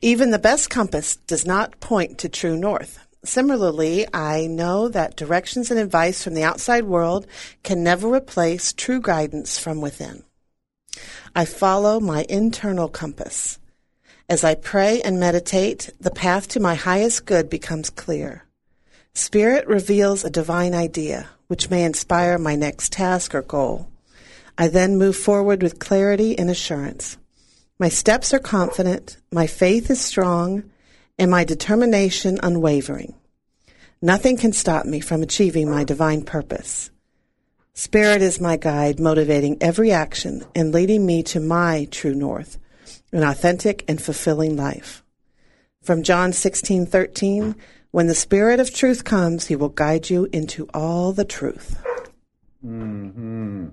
[0.00, 3.00] Even the best compass does not point to true north.
[3.24, 7.26] Similarly, I know that directions and advice from the outside world
[7.62, 10.24] can never replace true guidance from within.
[11.34, 13.58] I follow my internal compass.
[14.28, 18.44] As I pray and meditate, the path to my highest good becomes clear.
[19.14, 23.91] Spirit reveals a divine idea, which may inspire my next task or goal.
[24.58, 27.16] I then move forward with clarity and assurance.
[27.78, 30.64] My steps are confident, my faith is strong,
[31.18, 33.14] and my determination unwavering.
[34.00, 36.90] Nothing can stop me from achieving my divine purpose.
[37.74, 42.58] Spirit is my guide, motivating every action and leading me to my true north,
[43.12, 45.02] an authentic and fulfilling life.
[45.82, 47.54] From John 16:13,
[47.90, 51.82] when the Spirit of truth comes, he will guide you into all the truth.
[52.64, 53.68] Mm-hmm.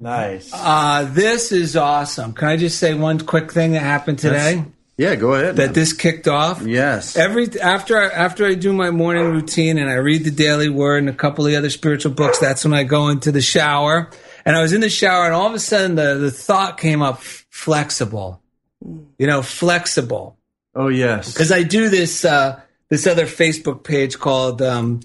[0.00, 0.50] Nice.
[0.52, 2.32] Uh, this is awesome.
[2.32, 4.54] Can I just say one quick thing that happened today?
[4.56, 5.54] That's- yeah, go ahead.
[5.56, 6.60] That this kicked off.
[6.62, 7.16] Yes.
[7.16, 10.98] Every after I, after I do my morning routine and I read the Daily Word
[10.98, 14.10] and a couple of the other spiritual books, that's when I go into the shower.
[14.44, 17.00] And I was in the shower, and all of a sudden the the thought came
[17.00, 18.42] up: flexible.
[19.18, 20.36] You know, flexible.
[20.74, 21.32] Oh yes.
[21.32, 24.98] Because I do this uh, this other Facebook page called um,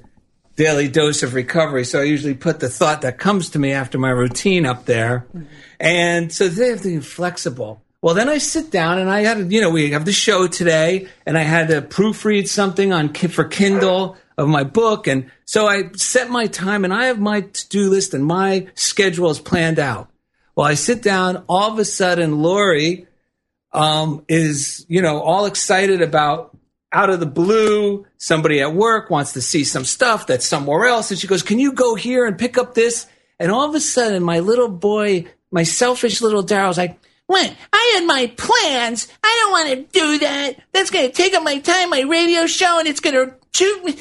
[0.55, 1.83] Daily Dose of Recovery.
[1.85, 5.25] So I usually put the thought that comes to me after my routine up there.
[5.79, 7.81] And so they have to be flexible.
[8.01, 11.07] Well, then I sit down and I had, you know, we have the show today
[11.25, 15.07] and I had to proofread something on for Kindle of my book.
[15.07, 19.29] And so I set my time and I have my to-do list and my schedule
[19.29, 20.09] is planned out.
[20.55, 23.07] Well, I sit down, all of a sudden Lori,
[23.71, 26.52] um, is, you know, all excited about
[26.93, 31.11] out of the blue, somebody at work wants to see some stuff that's somewhere else.
[31.11, 33.07] And she goes, can you go here and pick up this?
[33.39, 37.53] And all of a sudden, my little boy, my selfish little Daryl's like, what?
[37.71, 39.07] I had my plans.
[39.23, 40.59] I don't want to do that.
[40.71, 43.83] That's going to take up my time, my radio show, and it's going to shoot
[43.83, 43.95] me.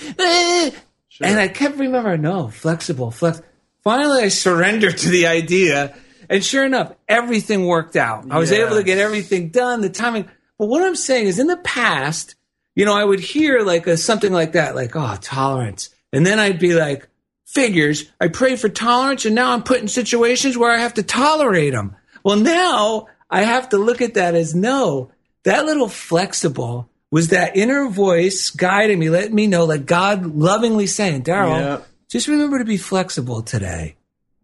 [1.09, 1.27] Sure.
[1.27, 3.41] And I kept remembering, no, flexible, flex.
[3.85, 5.95] Finally, I surrendered to the idea.
[6.29, 8.31] And sure enough, everything worked out.
[8.31, 8.67] I was yes.
[8.67, 10.29] able to get everything done, the timing.
[10.59, 12.35] But what I'm saying is in the past,
[12.75, 15.91] you know, I would hear like a, something like that, like, oh, tolerance.
[16.13, 17.09] And then I'd be like,
[17.45, 21.03] figures, I pray for tolerance and now I'm put in situations where I have to
[21.03, 21.97] tolerate them.
[22.25, 25.11] Well, now I have to look at that as no,
[25.45, 30.87] that little flexible was that inner voice guiding me, letting me know, like God lovingly
[30.87, 31.81] saying, Daryl, yeah.
[32.09, 33.97] just remember to be flexible today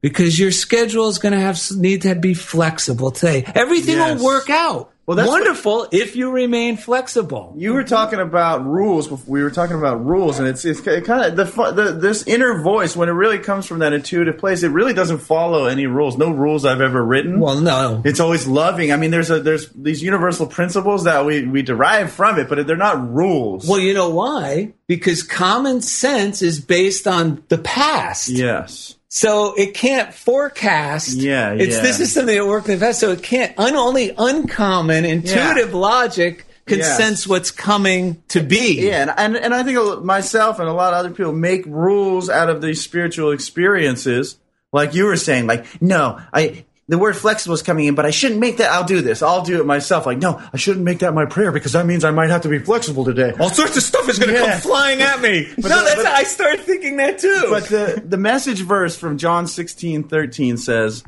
[0.03, 3.45] because your schedule is going to have need to be flexible today.
[3.55, 4.19] Everything yes.
[4.19, 4.93] will work out.
[5.09, 7.55] Well, that's wonderful what, if you remain flexible.
[7.57, 9.11] You were talking about rules.
[9.27, 12.61] We were talking about rules, and it's it's it kind of the, the this inner
[12.61, 14.63] voice when it really comes from that intuitive place.
[14.63, 16.19] It really doesn't follow any rules.
[16.19, 17.41] No rules I've ever written.
[17.41, 18.03] Well, no.
[18.05, 18.93] It's always loving.
[18.93, 22.67] I mean, there's a there's these universal principles that we we derive from it, but
[22.67, 23.67] they're not rules.
[23.67, 24.75] Well, you know why?
[24.89, 28.29] Because common sense is based on the past.
[28.29, 28.98] Yes.
[29.09, 31.17] So it can't forecast.
[31.17, 31.83] Yeah, it's yeah.
[31.83, 33.01] this is something that worked in the past.
[33.01, 35.77] So it can't un, only uncommon intuitive yeah.
[35.77, 36.97] logic can yes.
[36.99, 38.87] sense what's coming to be.
[38.87, 42.29] Yeah, and, and and I think myself and a lot of other people make rules
[42.29, 44.37] out of these spiritual experiences.
[44.73, 48.11] Like you were saying, like no, I the word flexible is coming in, but I
[48.11, 48.71] shouldn't make that.
[48.71, 49.21] I'll do this.
[49.21, 50.07] I'll do it myself.
[50.07, 52.49] Like, no, I shouldn't make that my prayer because that means I might have to
[52.49, 53.35] be flexible today.
[53.39, 54.53] All sorts of stuff is going to yeah.
[54.53, 55.43] come flying at me.
[55.59, 57.47] no, the, that's but, I started thinking that too.
[57.51, 61.05] But the, the message verse from John 16, 13 says,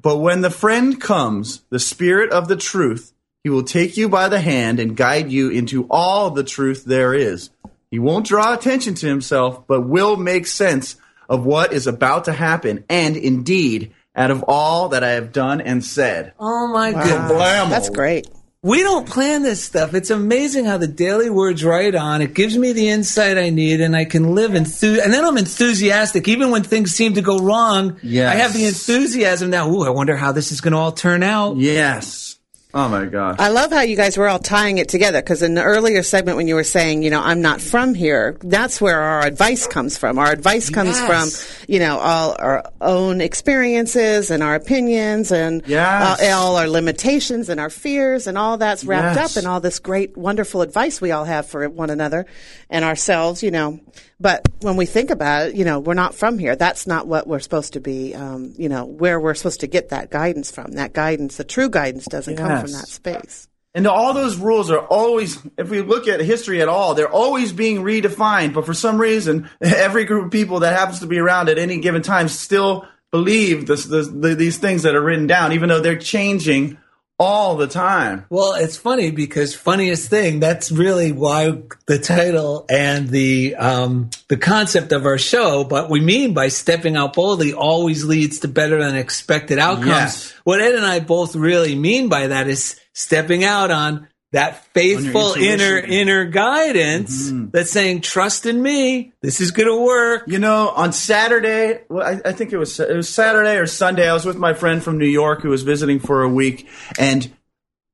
[0.00, 4.28] But when the friend comes, the spirit of the truth, he will take you by
[4.28, 7.48] the hand and guide you into all the truth there is.
[7.90, 10.96] He won't draw attention to himself, but will make sense
[11.30, 12.84] of what is about to happen.
[12.90, 16.32] And indeed, out of all that I have done and said.
[16.38, 17.02] Oh my wow.
[17.02, 17.70] goodness.
[17.70, 18.28] That's great.
[18.62, 19.92] We don't plan this stuff.
[19.92, 22.22] It's amazing how the daily words write on.
[22.22, 25.36] It gives me the insight I need and I can live enthu- and then I'm
[25.36, 27.98] enthusiastic even when things seem to go wrong.
[28.02, 28.32] Yes.
[28.32, 29.68] I have the enthusiasm now.
[29.68, 31.58] Ooh, I wonder how this is going to all turn out.
[31.58, 32.33] Yes.
[32.74, 33.36] Oh my gosh.
[33.38, 36.36] I love how you guys were all tying it together because in the earlier segment
[36.36, 39.96] when you were saying, you know, I'm not from here, that's where our advice comes
[39.96, 40.18] from.
[40.18, 41.06] Our advice comes yes.
[41.46, 46.20] from, you know, all our own experiences and our opinions and yes.
[46.20, 49.36] uh, all our limitations and our fears and all that's wrapped yes.
[49.36, 52.26] up in all this great, wonderful advice we all have for one another
[52.68, 53.78] and ourselves, you know.
[54.24, 56.56] But when we think about it, you know, we're not from here.
[56.56, 59.90] That's not what we're supposed to be, um, you know, where we're supposed to get
[59.90, 60.72] that guidance from.
[60.72, 62.40] That guidance, the true guidance doesn't yes.
[62.40, 63.48] come from that space.
[63.74, 67.52] And all those rules are always, if we look at history at all, they're always
[67.52, 68.54] being redefined.
[68.54, 71.80] But for some reason, every group of people that happens to be around at any
[71.80, 75.80] given time still believe this, this, the, these things that are written down, even though
[75.80, 76.78] they're changing
[77.18, 78.26] all the time.
[78.28, 80.40] Well, it's funny because funniest thing.
[80.40, 85.64] That's really why the title and the um, the concept of our show.
[85.64, 89.86] But we mean by stepping out boldly always leads to better than expected outcomes.
[89.86, 90.34] Yes.
[90.44, 95.34] What Ed and I both really mean by that is stepping out on that faithful
[95.34, 97.50] inner inner guidance mm-hmm.
[97.50, 99.12] that's saying, "Trust in me.
[99.22, 102.80] This is going to work." You know, on Saturday, well, I, I think it was
[102.80, 104.10] it was Saturday or Sunday.
[104.10, 106.68] I was with my friend from New York who was visiting for a week,
[106.98, 107.32] and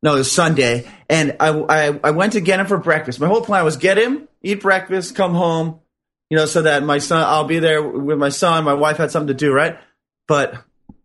[0.03, 3.21] no, it was Sunday, and I, I I went to get him for breakfast.
[3.21, 5.81] My whole plan was get him, eat breakfast, come home,
[6.31, 8.65] you know, so that my son, I'll be there with my son.
[8.65, 9.79] My wife had something to do, right?
[10.27, 10.55] But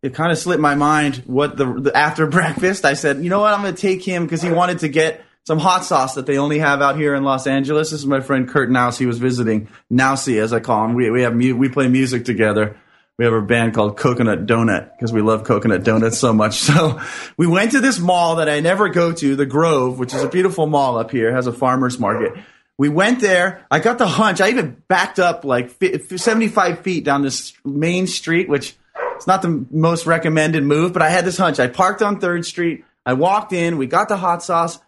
[0.06, 2.86] it kind of slipped my mind what the, the after breakfast.
[2.86, 5.22] I said, you know what, I'm going to take him because he wanted to get
[5.46, 7.92] some hot sauce that they only have out here in Los Angeles.
[7.92, 8.98] This is my friend Kurt Nouse.
[8.98, 10.94] He was visiting Nousey, as I call him.
[10.94, 12.78] We we have we play music together.
[13.18, 16.60] We have a band called Coconut Donut because we love coconut donuts so much.
[16.76, 17.00] So
[17.38, 20.28] we went to this mall that I never go to, the Grove, which is a
[20.28, 22.34] beautiful mall up here, has a farmer's market.
[22.78, 23.66] We went there.
[23.72, 24.42] I got the hunch.
[24.42, 25.72] I even backed up like
[26.18, 28.76] 75 feet down this main street, which
[29.16, 31.60] it's not the most recommended move, but I had this hunch.
[31.60, 32.86] I parked on Third Street.
[33.06, 33.78] I walked in.
[33.78, 34.80] We got the hot sauce.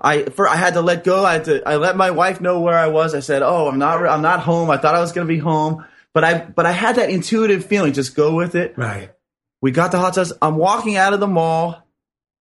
[0.00, 1.24] I for I had to let go.
[1.24, 1.68] I had to.
[1.68, 3.14] I let my wife know where I was.
[3.14, 4.04] I said, "Oh, I'm not.
[4.06, 4.70] I'm not home.
[4.70, 7.64] I thought I was going to be home, but I but I had that intuitive
[7.64, 7.92] feeling.
[7.92, 8.76] Just go with it.
[8.76, 9.12] Right.
[9.60, 10.32] We got the hot sauce.
[10.42, 11.86] I'm walking out of the mall.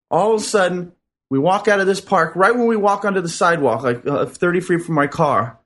[0.10, 0.94] All of a sudden,
[1.30, 2.36] we walk out of this park.
[2.36, 5.60] Right when we walk onto the sidewalk, like uh, 30 feet from my car,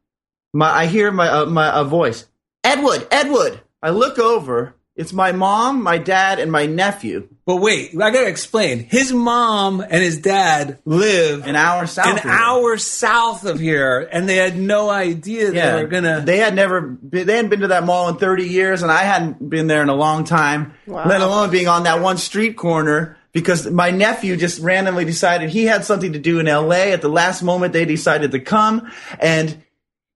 [0.54, 2.28] my I hear my uh, my a voice.
[2.64, 3.62] Edward, Edward.
[3.82, 4.76] I look over.
[4.96, 7.28] It's my mom, my dad, and my nephew.
[7.46, 8.80] But wait, I got to explain.
[8.80, 12.08] His mom and his dad live An hour south.
[12.08, 12.32] an of here.
[12.32, 16.22] hour south of here, and they had no idea they were gonna.
[16.22, 16.80] They had never.
[16.82, 19.82] Been, they hadn't been to that mall in 30 years, and I hadn't been there
[19.82, 20.74] in a long time.
[20.88, 21.04] Wow.
[21.08, 25.66] Let alone being on that one street corner because my nephew just randomly decided he
[25.66, 26.94] had something to do in L.A.
[26.94, 28.90] At the last moment, they decided to come,
[29.20, 29.62] and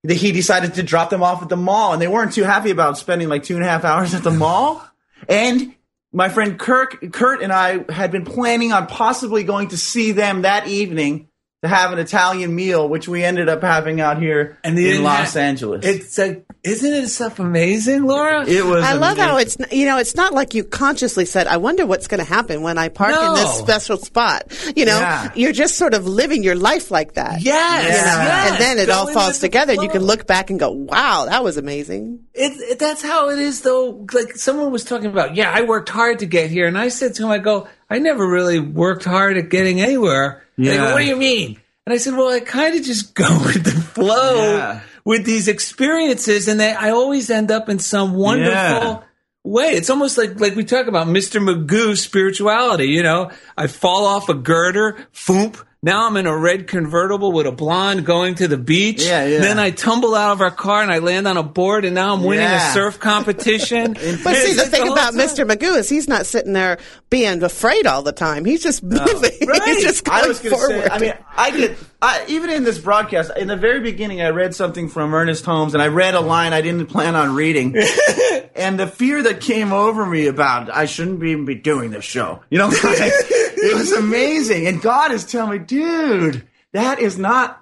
[0.02, 2.70] the- he decided to drop them off at the mall, and they weren't too happy
[2.70, 4.82] about spending like two and a half hours at the mall.
[5.28, 5.74] And
[6.12, 10.42] my friend Kirk, Kurt, and I had been planning on possibly going to see them
[10.42, 11.28] that evening
[11.62, 15.34] to have an Italian meal, which we ended up having out here and in Los
[15.34, 15.84] have- Angeles.
[15.84, 18.46] It's like, isn't it stuff amazing, Laura?
[18.48, 18.82] it was.
[18.82, 22.06] I love how it's you know it's not like you consciously said I wonder what's
[22.06, 24.44] going to happen when I park in this special spot.
[24.74, 25.32] You know, Yeah.
[25.34, 27.42] you're just sort of living your life like that.
[27.42, 28.24] yes, You know?
[28.24, 28.50] yes.
[28.52, 31.44] and then it all falls together, and you can look back and go, "Wow, that
[31.44, 34.06] was amazing." It, it, that's how it is, though.
[34.14, 37.14] Like someone was talking about, yeah, I worked hard to get here, and I said
[37.16, 40.44] to him, I go, I never really worked hard at getting anywhere.
[40.56, 40.92] And they go, Yeah.
[40.92, 41.60] what do you mean?
[41.86, 44.80] And I said, well, I kind of just go with the flow Yeah.
[45.04, 48.52] with these experiences, and they, I always end up in some wonderful.
[48.52, 49.00] Yeah.
[49.42, 51.40] Way it's almost like like we talk about Mr.
[51.40, 52.88] Magoo spirituality.
[52.88, 55.56] You know, I fall off a girder, foomp.
[55.82, 59.02] Now I'm in a red convertible with a blonde going to the beach.
[59.02, 59.40] Yeah, yeah.
[59.40, 62.12] Then I tumble out of our car and I land on a board, and now
[62.12, 62.70] I'm winning Yeah.
[62.70, 63.94] a surf competition.
[64.22, 65.20] But see, the thing whole about time.
[65.20, 65.50] Mr.
[65.50, 66.76] Magoo is he's not sitting there
[67.08, 68.44] being afraid all the time.
[68.44, 69.30] He's just moving.
[69.64, 70.58] he's just going I was forward.
[70.82, 70.88] say.
[70.90, 71.76] I mean, I did.
[72.02, 75.72] I, even in this broadcast, in the very beginning, I read something from Ernest Holmes,
[75.74, 77.74] and I read a line I didn't plan on reading,
[78.54, 82.40] and the fear that came over me about I shouldn't even be doing this show.
[82.50, 87.56] You know, like, it was amazing, and God is telling me, dude, that is not.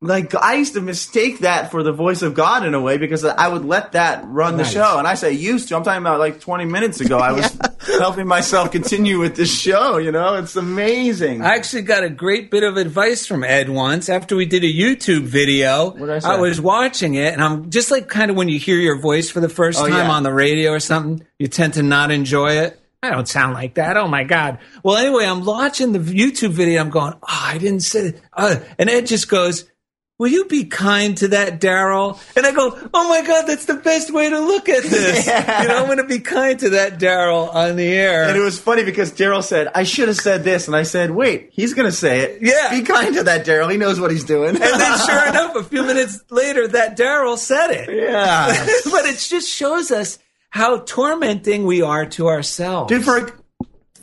[0.00, 3.24] Like I used to mistake that for the voice of God in a way because
[3.24, 5.76] I would let that run the show, and I say used to.
[5.76, 7.16] I'm talking about like 20 minutes ago.
[7.18, 7.58] I was
[7.98, 9.96] helping myself continue with this show.
[9.96, 11.40] You know, it's amazing.
[11.40, 14.70] I actually got a great bit of advice from Ed once after we did a
[14.70, 15.96] YouTube video.
[16.10, 16.38] I say?
[16.38, 19.40] was watching it, and I'm just like kind of when you hear your voice for
[19.40, 20.10] the first Oh, time yeah.
[20.12, 22.78] on the radio or something, you tend to not enjoy it.
[23.04, 23.96] I don't sound like that.
[23.96, 24.58] Oh my god.
[24.82, 26.80] Well, anyway, I'm watching the YouTube video.
[26.80, 28.14] I'm going, oh, I didn't say.
[28.32, 29.68] Uh, and Ed just goes.
[30.16, 32.20] Will you be kind to that, Daryl?
[32.36, 35.26] And I go, oh my God, that's the best way to look at this.
[35.34, 35.62] Yeah.
[35.62, 38.22] You know, I'm going to be kind to that, Daryl, on the air.
[38.28, 40.68] And it was funny because Daryl said, I should have said this.
[40.68, 42.38] And I said, wait, he's going to say it.
[42.42, 42.70] Yeah.
[42.70, 43.68] Be kind to that, Daryl.
[43.68, 44.50] He knows what he's doing.
[44.50, 47.90] And then, sure enough, a few minutes later, that Daryl said it.
[47.92, 48.46] yeah.
[48.84, 50.20] but it just shows us
[50.54, 52.88] how tormenting we are to ourselves.
[52.88, 53.28] Dude, for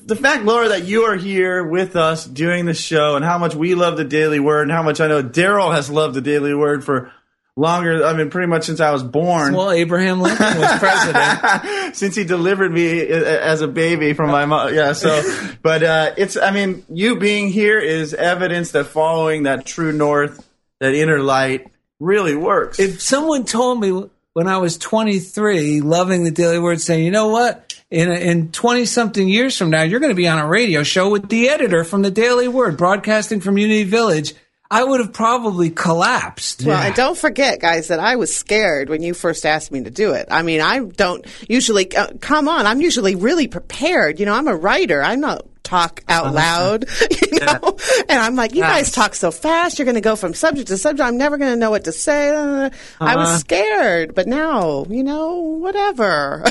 [0.03, 3.55] the fact, Laura, that you are here with us doing the show and how much
[3.55, 6.53] we love the Daily Word and how much I know Daryl has loved the Daily
[6.53, 7.09] Word for
[7.55, 9.53] longer, I mean, pretty much since I was born.
[9.53, 11.95] well, Abraham Lincoln was president.
[11.95, 14.73] since he delivered me as a baby from my mom.
[14.73, 15.23] Yeah, so,
[15.61, 20.45] but uh, it's, I mean, you being here is evidence that following that true north,
[20.81, 21.71] that inner light,
[22.01, 22.77] really works.
[22.77, 27.29] if someone told me when I was 23, loving the Daily Word, saying, you know
[27.29, 27.71] what?
[27.91, 31.09] in in 20 something years from now, you're going to be on a radio show
[31.09, 34.33] with the editor from the Daily Word, broadcasting from Unity Village.
[34.71, 36.63] I would have probably collapsed.
[36.63, 39.89] Well, and don't forget, guys, that I was scared when you first asked me to
[39.89, 40.29] do it.
[40.31, 44.17] I mean, I don't usually, uh, come on, I'm usually really prepared.
[44.17, 45.03] You know, I'm a writer.
[45.03, 46.85] I'm not talk out loud,
[47.31, 47.59] you know?
[47.63, 48.03] Yeah.
[48.09, 49.79] And I'm like, you guys talk so fast.
[49.79, 51.07] You're going to go from subject to subject.
[51.07, 52.35] I'm never going to know what to say.
[52.35, 52.69] Uh,
[52.99, 53.37] I was uh-huh.
[53.37, 56.43] scared, but now, you know, whatever.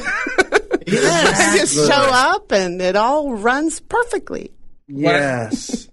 [0.86, 4.52] Yes, I just show up and it all runs perfectly.
[4.88, 5.89] Yes.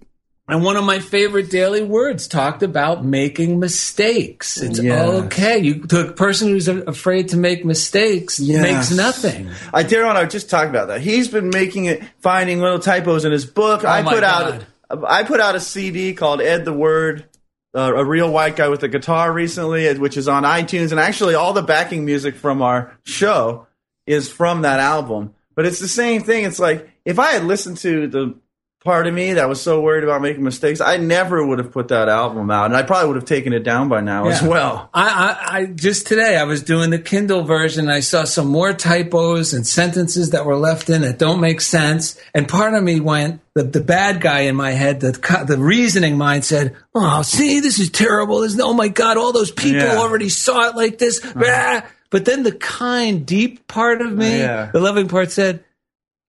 [0.48, 4.56] And one of my favorite daily words talked about making mistakes.
[4.56, 5.06] It's yes.
[5.24, 5.58] okay.
[5.58, 8.62] You, the person who's afraid to make mistakes yes.
[8.62, 9.50] makes nothing.
[9.74, 11.02] I dare I just talked about that.
[11.02, 13.84] He's been making it, finding little typos in his book.
[13.84, 14.66] Oh I put God.
[14.90, 17.26] out, I put out a CD called Ed the Word,
[17.74, 21.34] uh, a real white guy with a guitar recently, which is on iTunes, and actually
[21.34, 23.66] all the backing music from our show
[24.06, 25.34] is from that album.
[25.54, 26.44] But it's the same thing.
[26.44, 28.34] It's like if I had listened to the
[28.80, 31.88] part of me that was so worried about making mistakes, I never would have put
[31.88, 34.34] that album out, and I probably would have taken it down by now yeah.
[34.34, 34.88] as well.
[34.94, 37.88] I, I, I, just today I was doing the Kindle version.
[37.88, 42.18] I saw some more typos and sentences that were left in that don't make sense,
[42.34, 43.40] and part of me went.
[43.54, 47.80] The, the bad guy in my head, the the reasoning mind said, "Oh, see, this
[47.80, 48.40] is terrible.
[48.40, 49.96] There's oh my god, all those people yeah.
[49.96, 51.80] already saw it like this." Uh-huh.
[52.10, 54.70] But then the kind, deep part of me, yeah.
[54.72, 55.64] the loving part, said,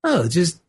[0.04, 0.60] "Oh, just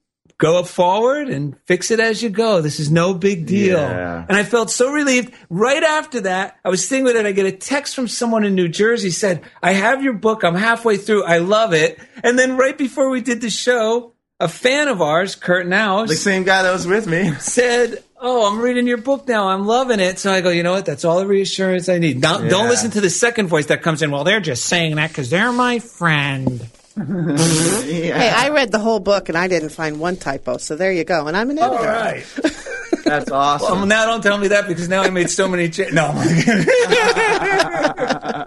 [0.40, 2.62] go forward and fix it as you go.
[2.62, 3.78] This is no big deal.
[3.78, 4.24] Yeah.
[4.26, 5.32] And I felt so relieved.
[5.50, 7.26] Right after that, I was sitting with it.
[7.26, 10.42] I get a text from someone in New Jersey said, I have your book.
[10.42, 11.24] I'm halfway through.
[11.24, 12.00] I love it.
[12.24, 16.16] And then right before we did the show, a fan of ours, Kurt Now, the
[16.16, 19.48] same guy that was with me, said, Oh, I'm reading your book now.
[19.48, 20.18] I'm loving it.
[20.18, 20.86] So I go, you know what?
[20.86, 22.20] That's all the reassurance I need.
[22.20, 22.48] Now, yeah.
[22.48, 24.10] don't listen to the second voice that comes in.
[24.10, 26.68] Well, they're just saying that because they're my friend
[27.08, 27.86] yeah.
[28.18, 31.04] Hey, I read the whole book and I didn't find one typo, so there you
[31.04, 31.26] go.
[31.26, 31.78] And I'm an editor.
[31.78, 32.24] All right.
[33.04, 33.78] That's awesome.
[33.78, 35.94] Well, now don't tell me that because now I made so many changes.
[35.94, 36.12] No.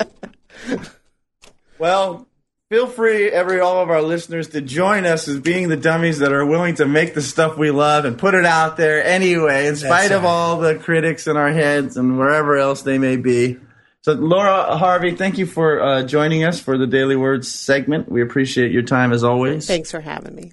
[1.80, 2.28] well,
[2.70, 6.32] feel free, every all of our listeners, to join us as being the dummies that
[6.32, 9.76] are willing to make the stuff we love and put it out there anyway, in
[9.76, 10.30] spite That's of right.
[10.30, 13.58] all the critics in our heads and wherever else they may be.
[14.04, 18.12] So, Laura Harvey, thank you for uh, joining us for the Daily Words segment.
[18.12, 19.66] We appreciate your time as always.
[19.66, 20.52] Thanks for having me.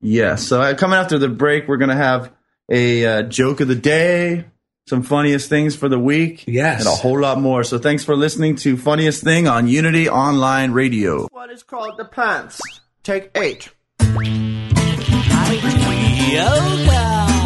[0.00, 0.46] Yes.
[0.46, 2.32] So, uh, coming after the break, we're going to have
[2.70, 4.44] a uh, joke of the day,
[4.88, 7.64] some funniest things for the week, yes, and a whole lot more.
[7.64, 11.26] So, thanks for listening to Funniest Thing on Unity Online Radio.
[11.32, 12.60] What is called the pants?
[13.02, 13.68] Take eight.
[16.30, 17.45] Yoga.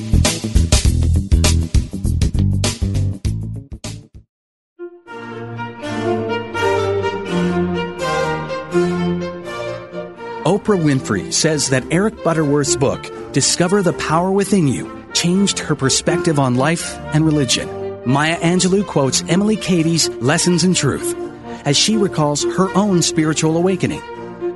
[10.51, 16.39] Oprah Winfrey says that Eric Butterworth's book, Discover the Power Within You, changed her perspective
[16.39, 17.69] on life and religion.
[18.05, 21.15] Maya Angelou quotes Emily Cady's Lessons in Truth
[21.63, 24.01] as she recalls her own spiritual awakening.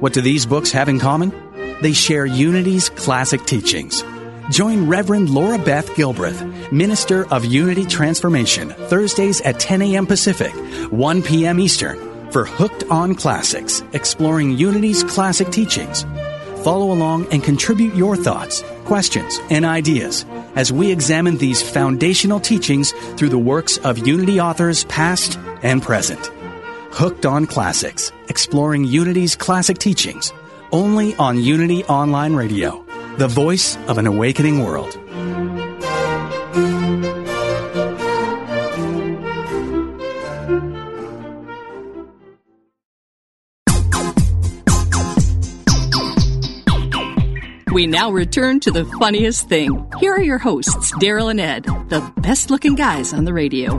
[0.02, 1.32] What do these books have in common?
[1.80, 4.04] They share Unity's classic teachings.
[4.52, 10.08] Join Reverend Laura Beth Gilbreth, Minister of Unity Transformation, Thursdays at 10 a.m.
[10.08, 10.54] Pacific,
[10.92, 11.58] 1 p.m.
[11.58, 16.06] Eastern for Hooked on Classics, exploring Unity's classic teachings.
[16.66, 20.26] Follow along and contribute your thoughts, questions, and ideas
[20.56, 26.26] as we examine these foundational teachings through the works of Unity authors past and present.
[26.92, 30.34] Hooked on Classics, exploring Unity's classic teachings,
[30.74, 32.86] only on Unity Online Radio,
[33.18, 35.00] the voice of an awakening world.
[47.76, 49.92] We now return to the funniest thing.
[50.00, 53.74] Here are your hosts, Daryl and Ed, the best looking guys on the radio.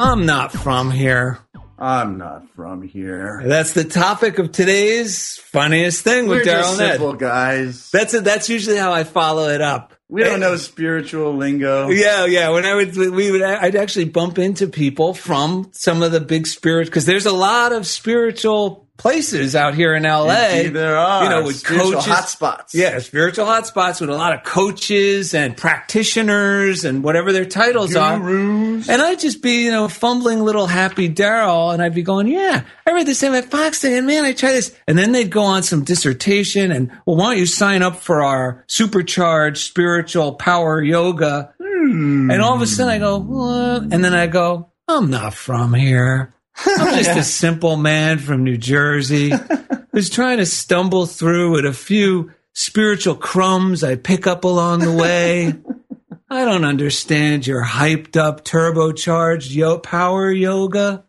[0.00, 1.40] I'm not from here.
[1.80, 3.42] I'm not from here.
[3.44, 6.92] That's the topic of today's funniest thing with We're Daryl just and Ed.
[6.92, 7.90] simple guys.
[7.90, 8.22] That's it.
[8.22, 9.94] That's usually how I follow it up.
[10.08, 11.88] We don't know spiritual lingo.
[11.88, 12.50] Yeah, yeah.
[12.50, 16.46] When I would, we would, I'd actually bump into people from some of the big
[16.46, 20.30] spirit because there's a lot of spiritual places out here in LA.
[20.30, 21.24] Indeed there are.
[21.24, 22.72] You know, with Spiritual coaches, hotspots.
[22.72, 28.14] Yeah, spiritual hotspots with a lot of coaches and practitioners and whatever their titles are.
[28.14, 32.62] And I'd just be, you know, fumbling little happy Daryl, and I'd be going, "Yeah,
[32.86, 35.42] I read the Emmet Fox thing, and man, I tried this." And then they'd go
[35.42, 40.80] on some dissertation, and well, why don't you sign up for our supercharged spiritual power
[40.80, 41.52] yoga?
[41.60, 42.30] Hmm.
[42.30, 45.74] And all of a sudden, I go, "What?" And then I go, "I'm not from
[45.74, 49.32] here." I'm just a simple man from New Jersey
[49.92, 54.92] who's trying to stumble through with a few spiritual crumbs I pick up along the
[54.92, 55.54] way.
[56.30, 61.04] I don't understand your hyped up, turbocharged yo- power yoga.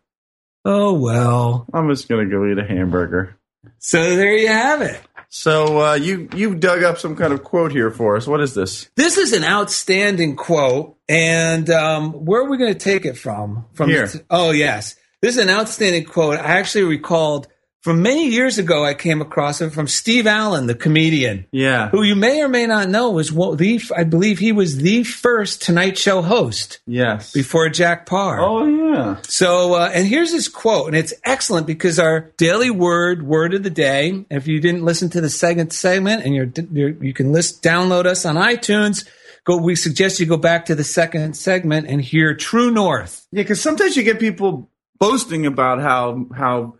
[0.64, 1.66] Oh, well.
[1.72, 3.38] I'm just gonna go eat a hamburger.
[3.78, 5.00] So there you have it.
[5.28, 8.26] So uh, you you dug up some kind of quote here for us.
[8.26, 8.88] What is this?
[8.96, 10.96] This is an outstanding quote.
[11.08, 13.66] And um, where are we going to take it from?
[13.74, 14.08] From Here.
[14.30, 14.96] oh, yes.
[15.24, 16.38] This is an outstanding quote.
[16.38, 17.48] I actually recalled
[17.80, 21.46] from many years ago, I came across it from Steve Allen, the comedian.
[21.50, 21.88] Yeah.
[21.88, 25.02] who you may or may not know was what the I believe he was the
[25.02, 27.32] first Tonight Show host Yes.
[27.32, 28.38] before Jack Paar.
[28.38, 29.16] Oh yeah.
[29.22, 33.62] So, uh, and here's his quote, and it's excellent because our daily word, word of
[33.62, 34.26] the day.
[34.28, 38.04] If you didn't listen to the second segment, and you're, you're you can list download
[38.04, 39.08] us on iTunes.
[39.44, 39.56] Go.
[39.56, 43.26] We suggest you go back to the second segment and hear True North.
[43.32, 46.74] Yeah, because sometimes you get people boasting about how how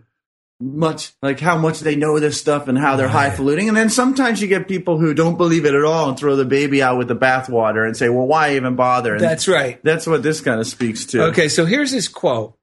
[0.61, 4.41] much like how much they know this stuff and how they're highfalutin, and then sometimes
[4.41, 7.09] you get people who don't believe it at all and throw the baby out with
[7.09, 9.81] the bathwater and say, "Well, why even bother?" And That's right.
[9.83, 11.25] That's what this kind of speaks to.
[11.27, 12.57] Okay, so here's his quote.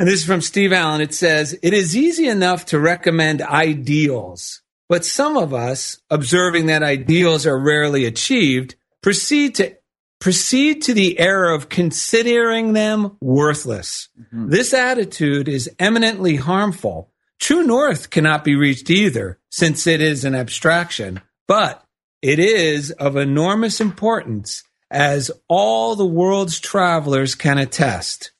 [0.00, 1.02] And this is from Steve Allen.
[1.02, 6.82] It says, It is easy enough to recommend ideals, but some of us, observing that
[6.82, 9.76] ideals are rarely achieved, proceed to
[10.20, 14.08] proceed to the error of considering them worthless.
[14.20, 14.50] Mm-hmm.
[14.50, 17.10] This attitude is eminently harmful.
[17.40, 21.82] True north cannot be reached either, since it is an abstraction, but
[22.20, 28.32] it is of enormous importance, as all the world's travelers can attest.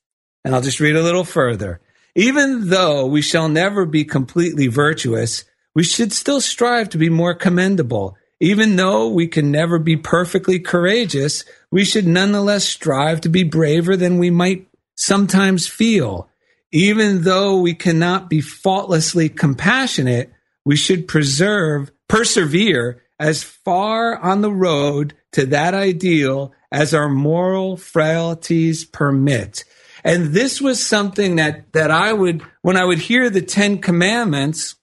[0.44, 1.80] And I'll just read a little further.
[2.14, 7.34] Even though we shall never be completely virtuous, we should still strive to be more
[7.34, 8.16] commendable.
[8.40, 13.96] Even though we can never be perfectly courageous, we should nonetheless strive to be braver
[13.96, 16.28] than we might sometimes feel.
[16.72, 20.32] Even though we cannot be faultlessly compassionate,
[20.64, 27.76] we should preserve, persevere as far on the road to that ideal as our moral
[27.76, 29.64] frailties permit.
[30.02, 34.76] And this was something that, that I would, when I would hear the Ten Commandments,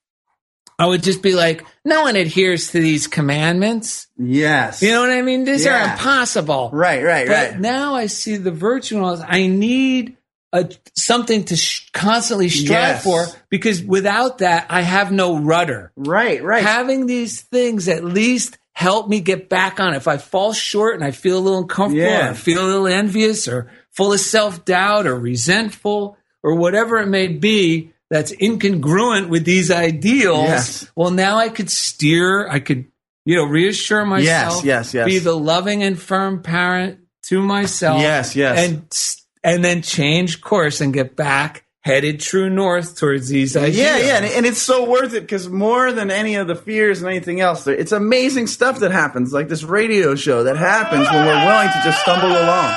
[0.79, 4.07] I would just be like, no one adheres to these commandments.
[4.17, 4.81] Yes.
[4.83, 5.43] You know what I mean?
[5.43, 6.69] These are impossible.
[6.71, 7.59] Right, right, But right.
[7.59, 9.03] now I see the virtue.
[9.03, 10.17] I need
[10.53, 13.03] a, something to sh- constantly strive Yes.
[13.03, 15.91] for because without that, I have no rudder.
[15.95, 16.63] Right, right.
[16.63, 19.95] Having these things at least help me get back on.
[19.95, 22.31] If I fall short and I feel a little uncomfortable, Yeah.
[22.31, 27.07] or feel a little envious, or full of self doubt, or resentful, or whatever it
[27.07, 30.45] may be that's incongruent with these ideals.
[30.45, 30.91] Yes.
[30.95, 32.47] Well, now I could steer.
[32.47, 32.85] I could,
[33.25, 34.63] you know, reassure myself.
[34.63, 34.93] yes, yes.
[34.93, 35.05] yes.
[35.05, 38.01] Be the loving and firm parent to myself.
[38.01, 38.57] Yes, yes.
[38.59, 38.97] And
[39.43, 43.77] and then change course and get back headed true north towards these ideas.
[43.77, 47.01] Yeah, yeah, and, and it's so worth it because more than any of the fears
[47.01, 51.25] and anything else, it's amazing stuff that happens, like this radio show that happens when
[51.25, 52.75] we're willing to just stumble along.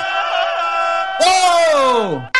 [1.20, 2.39] Whoa!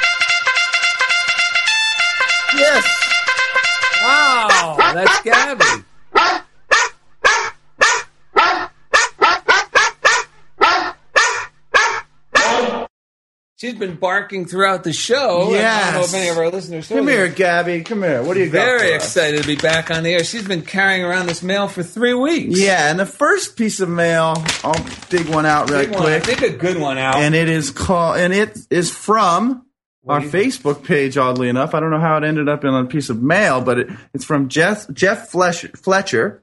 [13.60, 15.50] She's been barking throughout the show.
[15.54, 17.28] I don't know if any of our listeners Come here.
[17.28, 17.82] Gabby.
[17.82, 18.22] Come here.
[18.22, 18.64] What do you got?
[18.64, 20.24] Very excited to be back on the air.
[20.24, 22.58] She's been carrying around this mail for three weeks.
[22.58, 26.04] Yeah, and the first piece of mail, I'll dig one out right one.
[26.04, 26.38] I quick.
[26.38, 27.16] think a good one out.
[27.16, 29.66] and it is called and it is from
[30.08, 31.18] our Facebook page.
[31.18, 33.78] Oddly enough, I don't know how it ended up in a piece of mail, but
[33.78, 36.42] it, it's from Jeff Jeff Fletcher, Fletcher,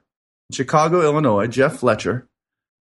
[0.52, 1.48] Chicago, Illinois.
[1.48, 2.28] Jeff Fletcher,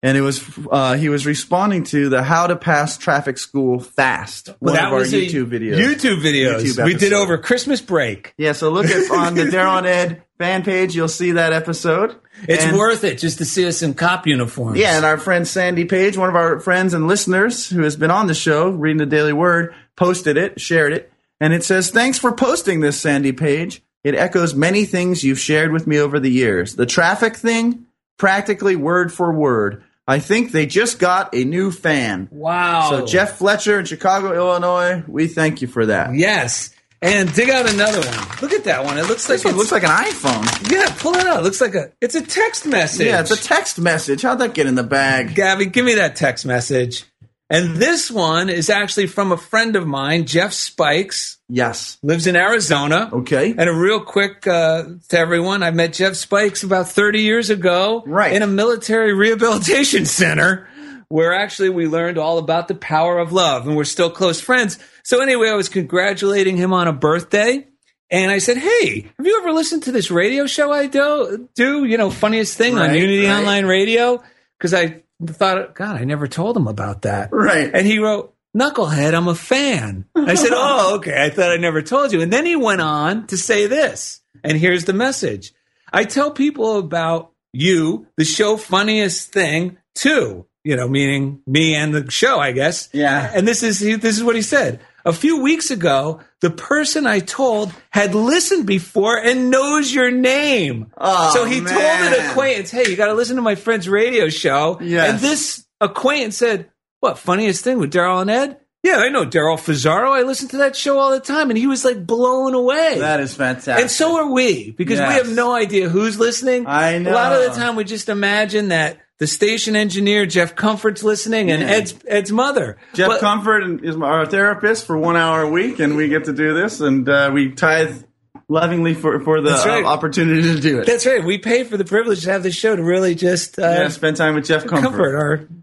[0.02, 4.48] and it was uh, he was responding to the "How to Pass Traffic School Fast"
[4.60, 5.76] Well, one that of our was YouTube videos.
[5.78, 8.34] YouTube videos YouTube we did over Christmas break.
[8.38, 12.14] Yeah, so look at on the Daryl and Ed fan page, you'll see that episode.
[12.46, 14.78] It's And- worth it just to see us in cop uniforms.
[14.78, 18.12] Yeah, and our friend Sandy Page, one of our friends and listeners who has been
[18.12, 22.18] on the show, reading the Daily Word, posted it, shared it, and it says, Thanks
[22.18, 23.82] for posting this, Sandy Page.
[24.04, 26.76] It echoes many things you've shared with me over the years.
[26.76, 27.86] The traffic thing,
[28.16, 29.82] practically word for word.
[30.08, 32.28] I think they just got a new fan.
[32.32, 32.88] Wow.
[32.90, 36.14] So, Jeff Fletcher in Chicago, Illinois, we thank you for that.
[36.14, 36.74] Yes.
[37.00, 38.28] And dig out another one.
[38.42, 38.98] Look at that one.
[38.98, 40.70] It looks like it's- looks like an iPhone.
[40.72, 41.40] Yeah, pull it out.
[41.40, 41.92] It looks like a.
[42.00, 43.06] It's a text message.
[43.06, 44.22] Yeah, it's a text message.
[44.22, 45.34] How'd that get in the bag?
[45.36, 47.04] Gabby, give me that text message.
[47.50, 51.38] And this one is actually from a friend of mine, Jeff Spikes.
[51.48, 51.98] Yes.
[52.02, 53.08] Lives in Arizona.
[53.12, 53.54] Okay.
[53.56, 58.02] And a real quick uh, to everyone, I met Jeff Spikes about 30 years ago.
[58.06, 58.34] Right.
[58.34, 60.68] In a military rehabilitation center
[61.08, 64.78] where actually we learned all about the power of love and we're still close friends.
[65.02, 67.66] So anyway, I was congratulating him on a birthday.
[68.10, 71.46] And I said, "Hey, have you ever listened to this radio show I do?
[71.54, 73.38] Do you know funniest thing on Unity right.
[73.38, 74.22] Online Radio?"
[74.56, 77.30] Because I thought, God, I never told him about that.
[77.32, 77.70] Right.
[77.72, 80.06] And he wrote, Knucklehead, I'm a fan.
[80.16, 81.22] I said, Oh, okay.
[81.22, 82.20] I thought I never told you.
[82.20, 84.20] And then he went on to say this.
[84.42, 85.52] And here's the message
[85.92, 90.46] I tell people about you, the show funniest thing, too.
[90.64, 92.88] You know, meaning me and the show, I guess.
[92.92, 93.30] Yeah.
[93.34, 94.80] And this is this is what he said.
[95.04, 100.92] A few weeks ago, the person I told had listened before and knows your name.
[100.96, 104.28] Oh, so he told an acquaintance, "Hey, you got to listen to my friend's radio
[104.28, 105.10] show." Yes.
[105.10, 106.70] And this acquaintance said,
[107.00, 110.12] "What funniest thing with Daryl and Ed?" Yeah, I know Daryl Fazaro.
[110.12, 112.98] I listen to that show all the time, and he was like blown away.
[112.98, 113.82] That is fantastic.
[113.82, 116.66] and so are we because we have no idea who's listening.
[116.68, 117.10] I know.
[117.10, 121.50] A lot of the time, we just imagine that the station engineer Jeff Comfort's listening,
[121.50, 122.76] and Ed's Ed's mother.
[122.94, 126.32] Jeff But- Comfort is our therapist for one hour a week, and we get to
[126.32, 128.04] do this, and uh, we tithe
[128.48, 129.84] lovingly for, for the right.
[129.84, 130.86] uh, opportunity to do it.
[130.86, 131.22] That's right.
[131.22, 134.16] We pay for the privilege to have this show to really just uh, yeah, spend
[134.16, 134.88] time with Jeff Comfort.
[134.88, 135.14] comfort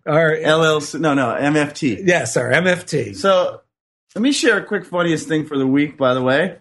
[0.06, 2.06] our our LLC, no, no, MFT.
[2.06, 3.16] yes our MFT.
[3.16, 3.62] So
[4.16, 6.58] let me share a quick funniest thing for the week, by the way.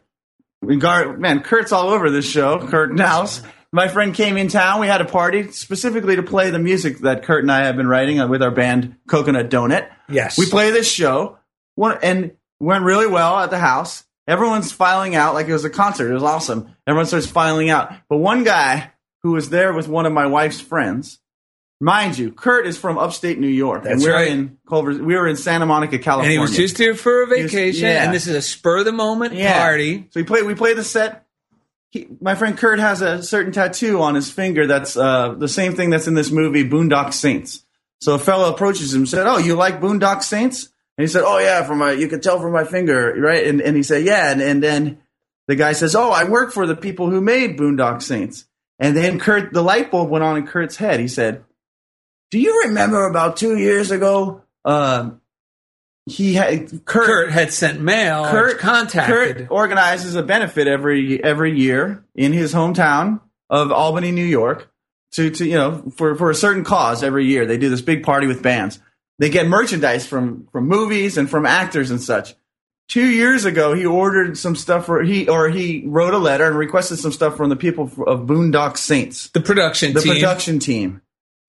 [0.62, 3.42] We got, man, Kurt's all over this show, Kurt Naus.
[3.74, 4.78] My friend came in town.
[4.80, 7.88] We had a party specifically to play the music that Kurt and I have been
[7.88, 9.88] writing uh, with our band Coconut Donut.
[10.08, 10.38] Yes.
[10.38, 11.38] We play this show,
[11.74, 14.04] one, and went really well at the house.
[14.28, 16.08] Everyone's filing out like it was a concert.
[16.08, 16.72] It was awesome.
[16.86, 17.92] Everyone starts filing out.
[18.08, 18.92] But one guy
[19.24, 21.18] who was there with one of my wife's friends,
[21.80, 24.28] mind you, Kurt is from upstate New York, and we're right.
[24.28, 24.92] in Culver.
[24.92, 26.30] We were in Santa Monica, and California.
[26.30, 28.04] he was just here for a He was- vacation, yeah.
[28.04, 30.06] and this is a spur of the moment party.
[30.10, 30.42] So we play.
[30.42, 31.23] We play the set.
[31.94, 35.76] He, my friend Kurt has a certain tattoo on his finger that's uh, the same
[35.76, 37.64] thing that's in this movie Boondock Saints.
[38.00, 40.64] So a fellow approaches him and said, "Oh, you like Boondock Saints?"
[40.98, 43.60] And he said, "Oh yeah, from my you could tell from my finger, right?" And
[43.60, 44.98] and he said, "Yeah." And and then
[45.46, 48.44] the guy says, "Oh, I work for the people who made Boondock Saints."
[48.80, 50.98] And then Kurt, the light bulb went on in Kurt's head.
[50.98, 51.44] He said,
[52.32, 55.20] "Do you remember about two years ago?" Um,
[56.06, 58.26] he had Kurt, Kurt had sent mail.
[58.26, 59.36] Kurt contacted.
[59.36, 64.70] Kurt organizes a benefit every every year in his hometown of Albany, New York,
[65.12, 67.46] to to you know for for a certain cause every year.
[67.46, 68.80] They do this big party with bands.
[69.18, 72.34] They get merchandise from from movies and from actors and such.
[72.86, 76.56] Two years ago, he ordered some stuff for he or he wrote a letter and
[76.56, 79.94] requested some stuff from the people of Boondock Saints, the production team.
[79.94, 80.14] the team.
[80.14, 81.00] production team.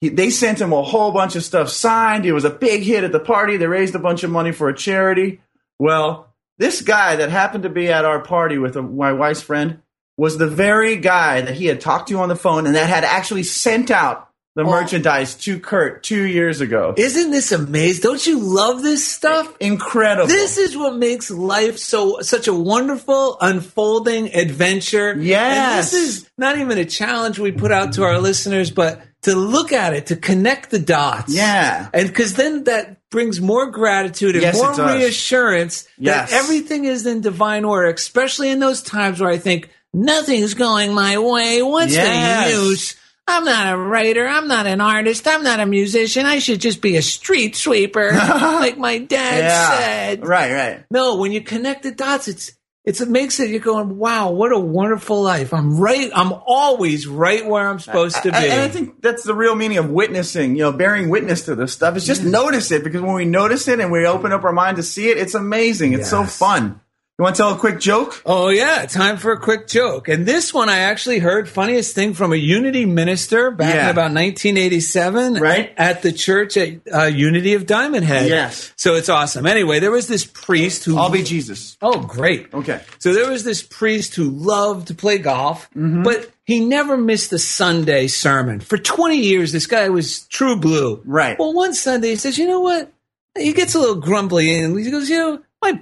[0.02, 2.26] He, they sent him a whole bunch of stuff signed.
[2.26, 3.58] It was a big hit at the party.
[3.58, 5.41] They raised a bunch of money for a charity.
[5.80, 9.82] Well, this guy that happened to be at our party with a, my wife's friend
[10.18, 13.04] was the very guy that he had talked to on the phone and that had
[13.04, 14.72] actually sent out the oh.
[14.72, 16.93] merchandise to Kurt two years ago.
[16.98, 18.02] Isn't this amazing?
[18.02, 19.54] Don't you love this stuff?
[19.60, 20.28] Incredible.
[20.28, 25.14] This is what makes life so such a wonderful unfolding adventure.
[25.20, 25.68] Yes.
[25.68, 29.36] And this is not even a challenge we put out to our listeners, but to
[29.36, 31.34] look at it, to connect the dots.
[31.34, 31.90] Yeah.
[31.94, 36.32] And because then that brings more gratitude and Yes, more reassurance Yes.
[36.32, 40.94] that everything is in divine order, especially in those times where I think nothing's going
[40.94, 41.62] my way.
[41.62, 42.52] What's Yes.
[42.52, 42.96] the use?
[43.28, 44.28] I'm not a writer.
[44.28, 45.28] I'm not an artist.
[45.28, 46.28] I'm not a musician.
[46.28, 49.78] I should just be a street sweeper, like my dad yeah.
[49.78, 50.28] said.
[50.28, 50.84] Right, right.
[50.92, 52.52] No, when you connect the dots, it's
[52.86, 55.54] it's it makes it you're going, wow, what a wonderful life.
[55.54, 56.10] I'm right.
[56.14, 58.38] I'm always right where I'm supposed to be.
[58.38, 61.56] I- And I think that's the real meaning of witnessing, you know, bearing witness to
[61.56, 64.44] this stuff is just notice it because when we notice it and we open up
[64.44, 65.94] our mind to see it, it's amazing.
[65.94, 66.80] It's so fun.
[67.18, 68.22] You want to tell a quick joke?
[68.26, 70.09] Oh yeah, time for a quick joke.
[70.09, 74.11] And this one I actually heard funniest thing from a Unity minister back in about
[74.11, 75.74] 1987, Right.
[75.78, 78.28] at the church at uh, Unity of Diamond Head.
[78.28, 78.74] Yes.
[78.76, 79.45] So it's awesome.
[79.45, 81.78] Anyway, there was this priest who I'll be Jesus.
[81.82, 82.53] Oh, great.
[82.53, 82.82] Okay.
[82.99, 86.03] So there was this priest who loved to play golf, Mm-hmm.
[86.03, 88.59] but he never missed a Sunday sermon.
[88.59, 91.01] For 20 years, this guy was true blue.
[91.05, 91.39] Right.
[91.39, 92.91] Well, one Sunday he says, you know what?
[93.38, 95.80] He gets a little grumbly and he goes, you know, my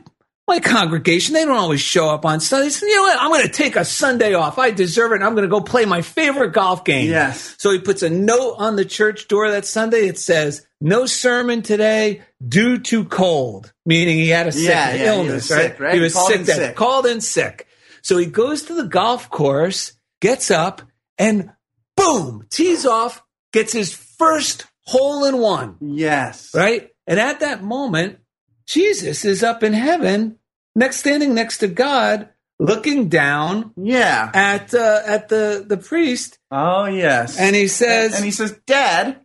[0.48, 2.82] my congregation, they don't always show up on Sundays.
[2.82, 3.18] You know what?
[3.22, 4.58] I'm going to take a Sunday off.
[4.60, 5.16] I deserve it.
[5.16, 7.10] And I'm going to go play my favorite golf game.
[7.10, 7.56] Yes.
[7.60, 10.08] So he puts a note on the church door that Sunday.
[10.08, 14.98] It says, no sermon today due to cold, meaning he had a sick Yeah, yeah,
[14.98, 15.72] he illness, was right?
[15.72, 15.94] sick, right?
[15.96, 16.76] He was Called sick, that- sick.
[16.76, 17.68] called in sick.
[18.02, 20.82] So he goes to the golf course, gets up,
[21.18, 21.52] and
[21.96, 23.24] boom, tees off,
[23.54, 26.52] gets his first hole in one Yes.
[26.54, 26.89] right?
[27.08, 28.20] And at that moment,
[28.66, 30.38] Jesus is up in heaven,
[30.76, 34.30] next standing next to God, looking down Yeah.
[34.34, 37.39] at uh, at the the priest, Oh yes.
[37.39, 39.20] and he says, and he says, Dad,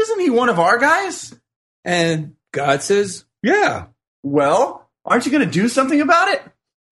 [0.00, 1.34] isn't he one of our guys?
[1.84, 3.86] and God says, "Yeah,
[4.22, 6.42] Well, aren't you going to do something about it?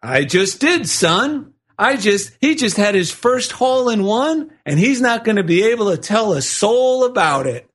[0.02, 4.78] I just did, son." I just, he just had his first hole in one, and
[4.78, 7.68] he's not going to be able to tell a soul about it.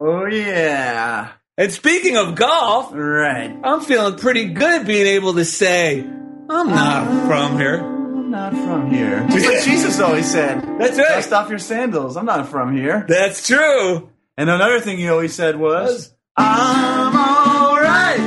[0.00, 1.30] Oh yeah.
[1.56, 3.56] And speaking of golf, Right.
[3.62, 7.76] I'm feeling pretty good being able to say, I'm not ah, from here.
[7.78, 9.24] I'm not from here.
[9.30, 10.62] Just like Jesus always said.
[10.80, 11.08] That's right.
[11.10, 12.16] Dust off your sandals.
[12.16, 13.04] I'm not from here.
[13.08, 14.10] That's true.
[14.36, 18.18] And another thing he always said was, I'm alright.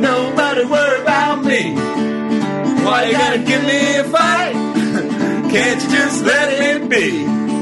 [0.00, 1.72] Nobody worry about me.
[2.84, 4.52] Why you gotta give me a fight?
[5.52, 7.53] Can't you just let it be?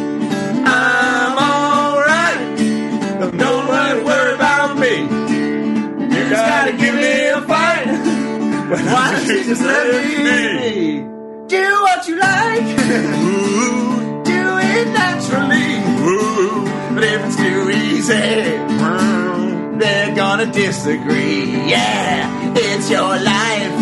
[8.73, 11.01] Why don't you just let me?
[11.47, 12.63] Do what you like.
[12.63, 15.77] Ooh, do it naturally.
[16.09, 16.65] Ooh,
[16.95, 21.53] but if it's too easy, mm, they're gonna disagree.
[21.69, 23.73] Yeah, it's your life.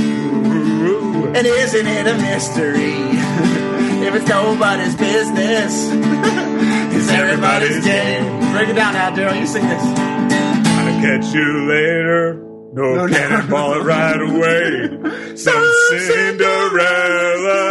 [1.36, 2.92] And isn't it a mystery?
[4.06, 5.88] if it's nobody's business,
[6.96, 8.52] it's everybody's game.
[8.52, 9.38] Break it down now, Daryl.
[9.38, 9.84] You sing this.
[9.84, 12.49] I'll catch you later.
[12.72, 13.12] No, No, no.
[13.12, 15.36] cannonball it right away.
[15.36, 17.70] Some Cinderella.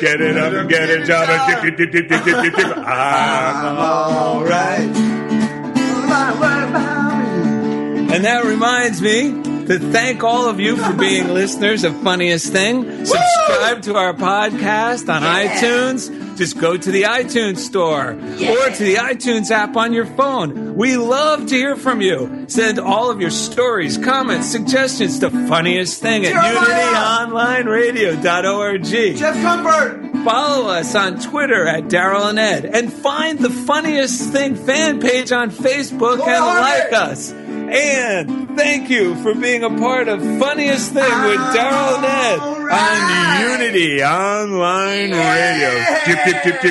[0.00, 1.28] Get it up and get a job.
[1.28, 2.66] and dip, dip, dip, dip, dip, dip, dip.
[2.76, 4.34] I'm ah.
[4.34, 4.90] alright.
[8.12, 9.30] And that reminds me
[9.66, 13.04] to thank all of you for being listeners of Funniest Thing.
[13.04, 16.10] Subscribe to our podcast on iTunes.
[16.40, 20.74] Just go to the iTunes store or to the iTunes app on your phone.
[20.74, 22.46] We love to hear from you.
[22.48, 28.84] Send all of your stories, comments, suggestions to Funniest Thing at unityonlineradio.org.
[29.16, 30.24] Jeff Comfort.
[30.24, 35.32] Follow us on Twitter at Daryl and Ed, and find the Funniest Thing fan page
[35.32, 37.34] on Facebook and like us.
[37.72, 43.60] And thank you for being a part of Funniest Thing with Daryl and Ed on
[43.60, 45.70] Unity Online Radio.
[46.04, 46.70] Dip, dip, dip,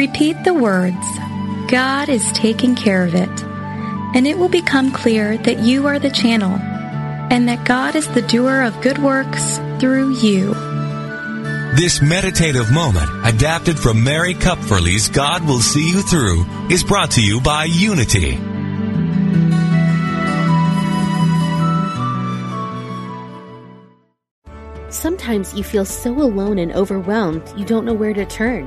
[0.00, 0.96] Repeat the words,
[1.70, 3.28] God is taking care of it,
[4.16, 6.52] and it will become clear that you are the channel
[7.30, 10.54] and that God is the doer of good works through you.
[11.76, 17.22] This meditative moment, adapted from Mary Kupferle's God Will See You Through, is brought to
[17.22, 18.38] you by Unity.
[24.88, 28.66] Sometimes you feel so alone and overwhelmed you don't know where to turn.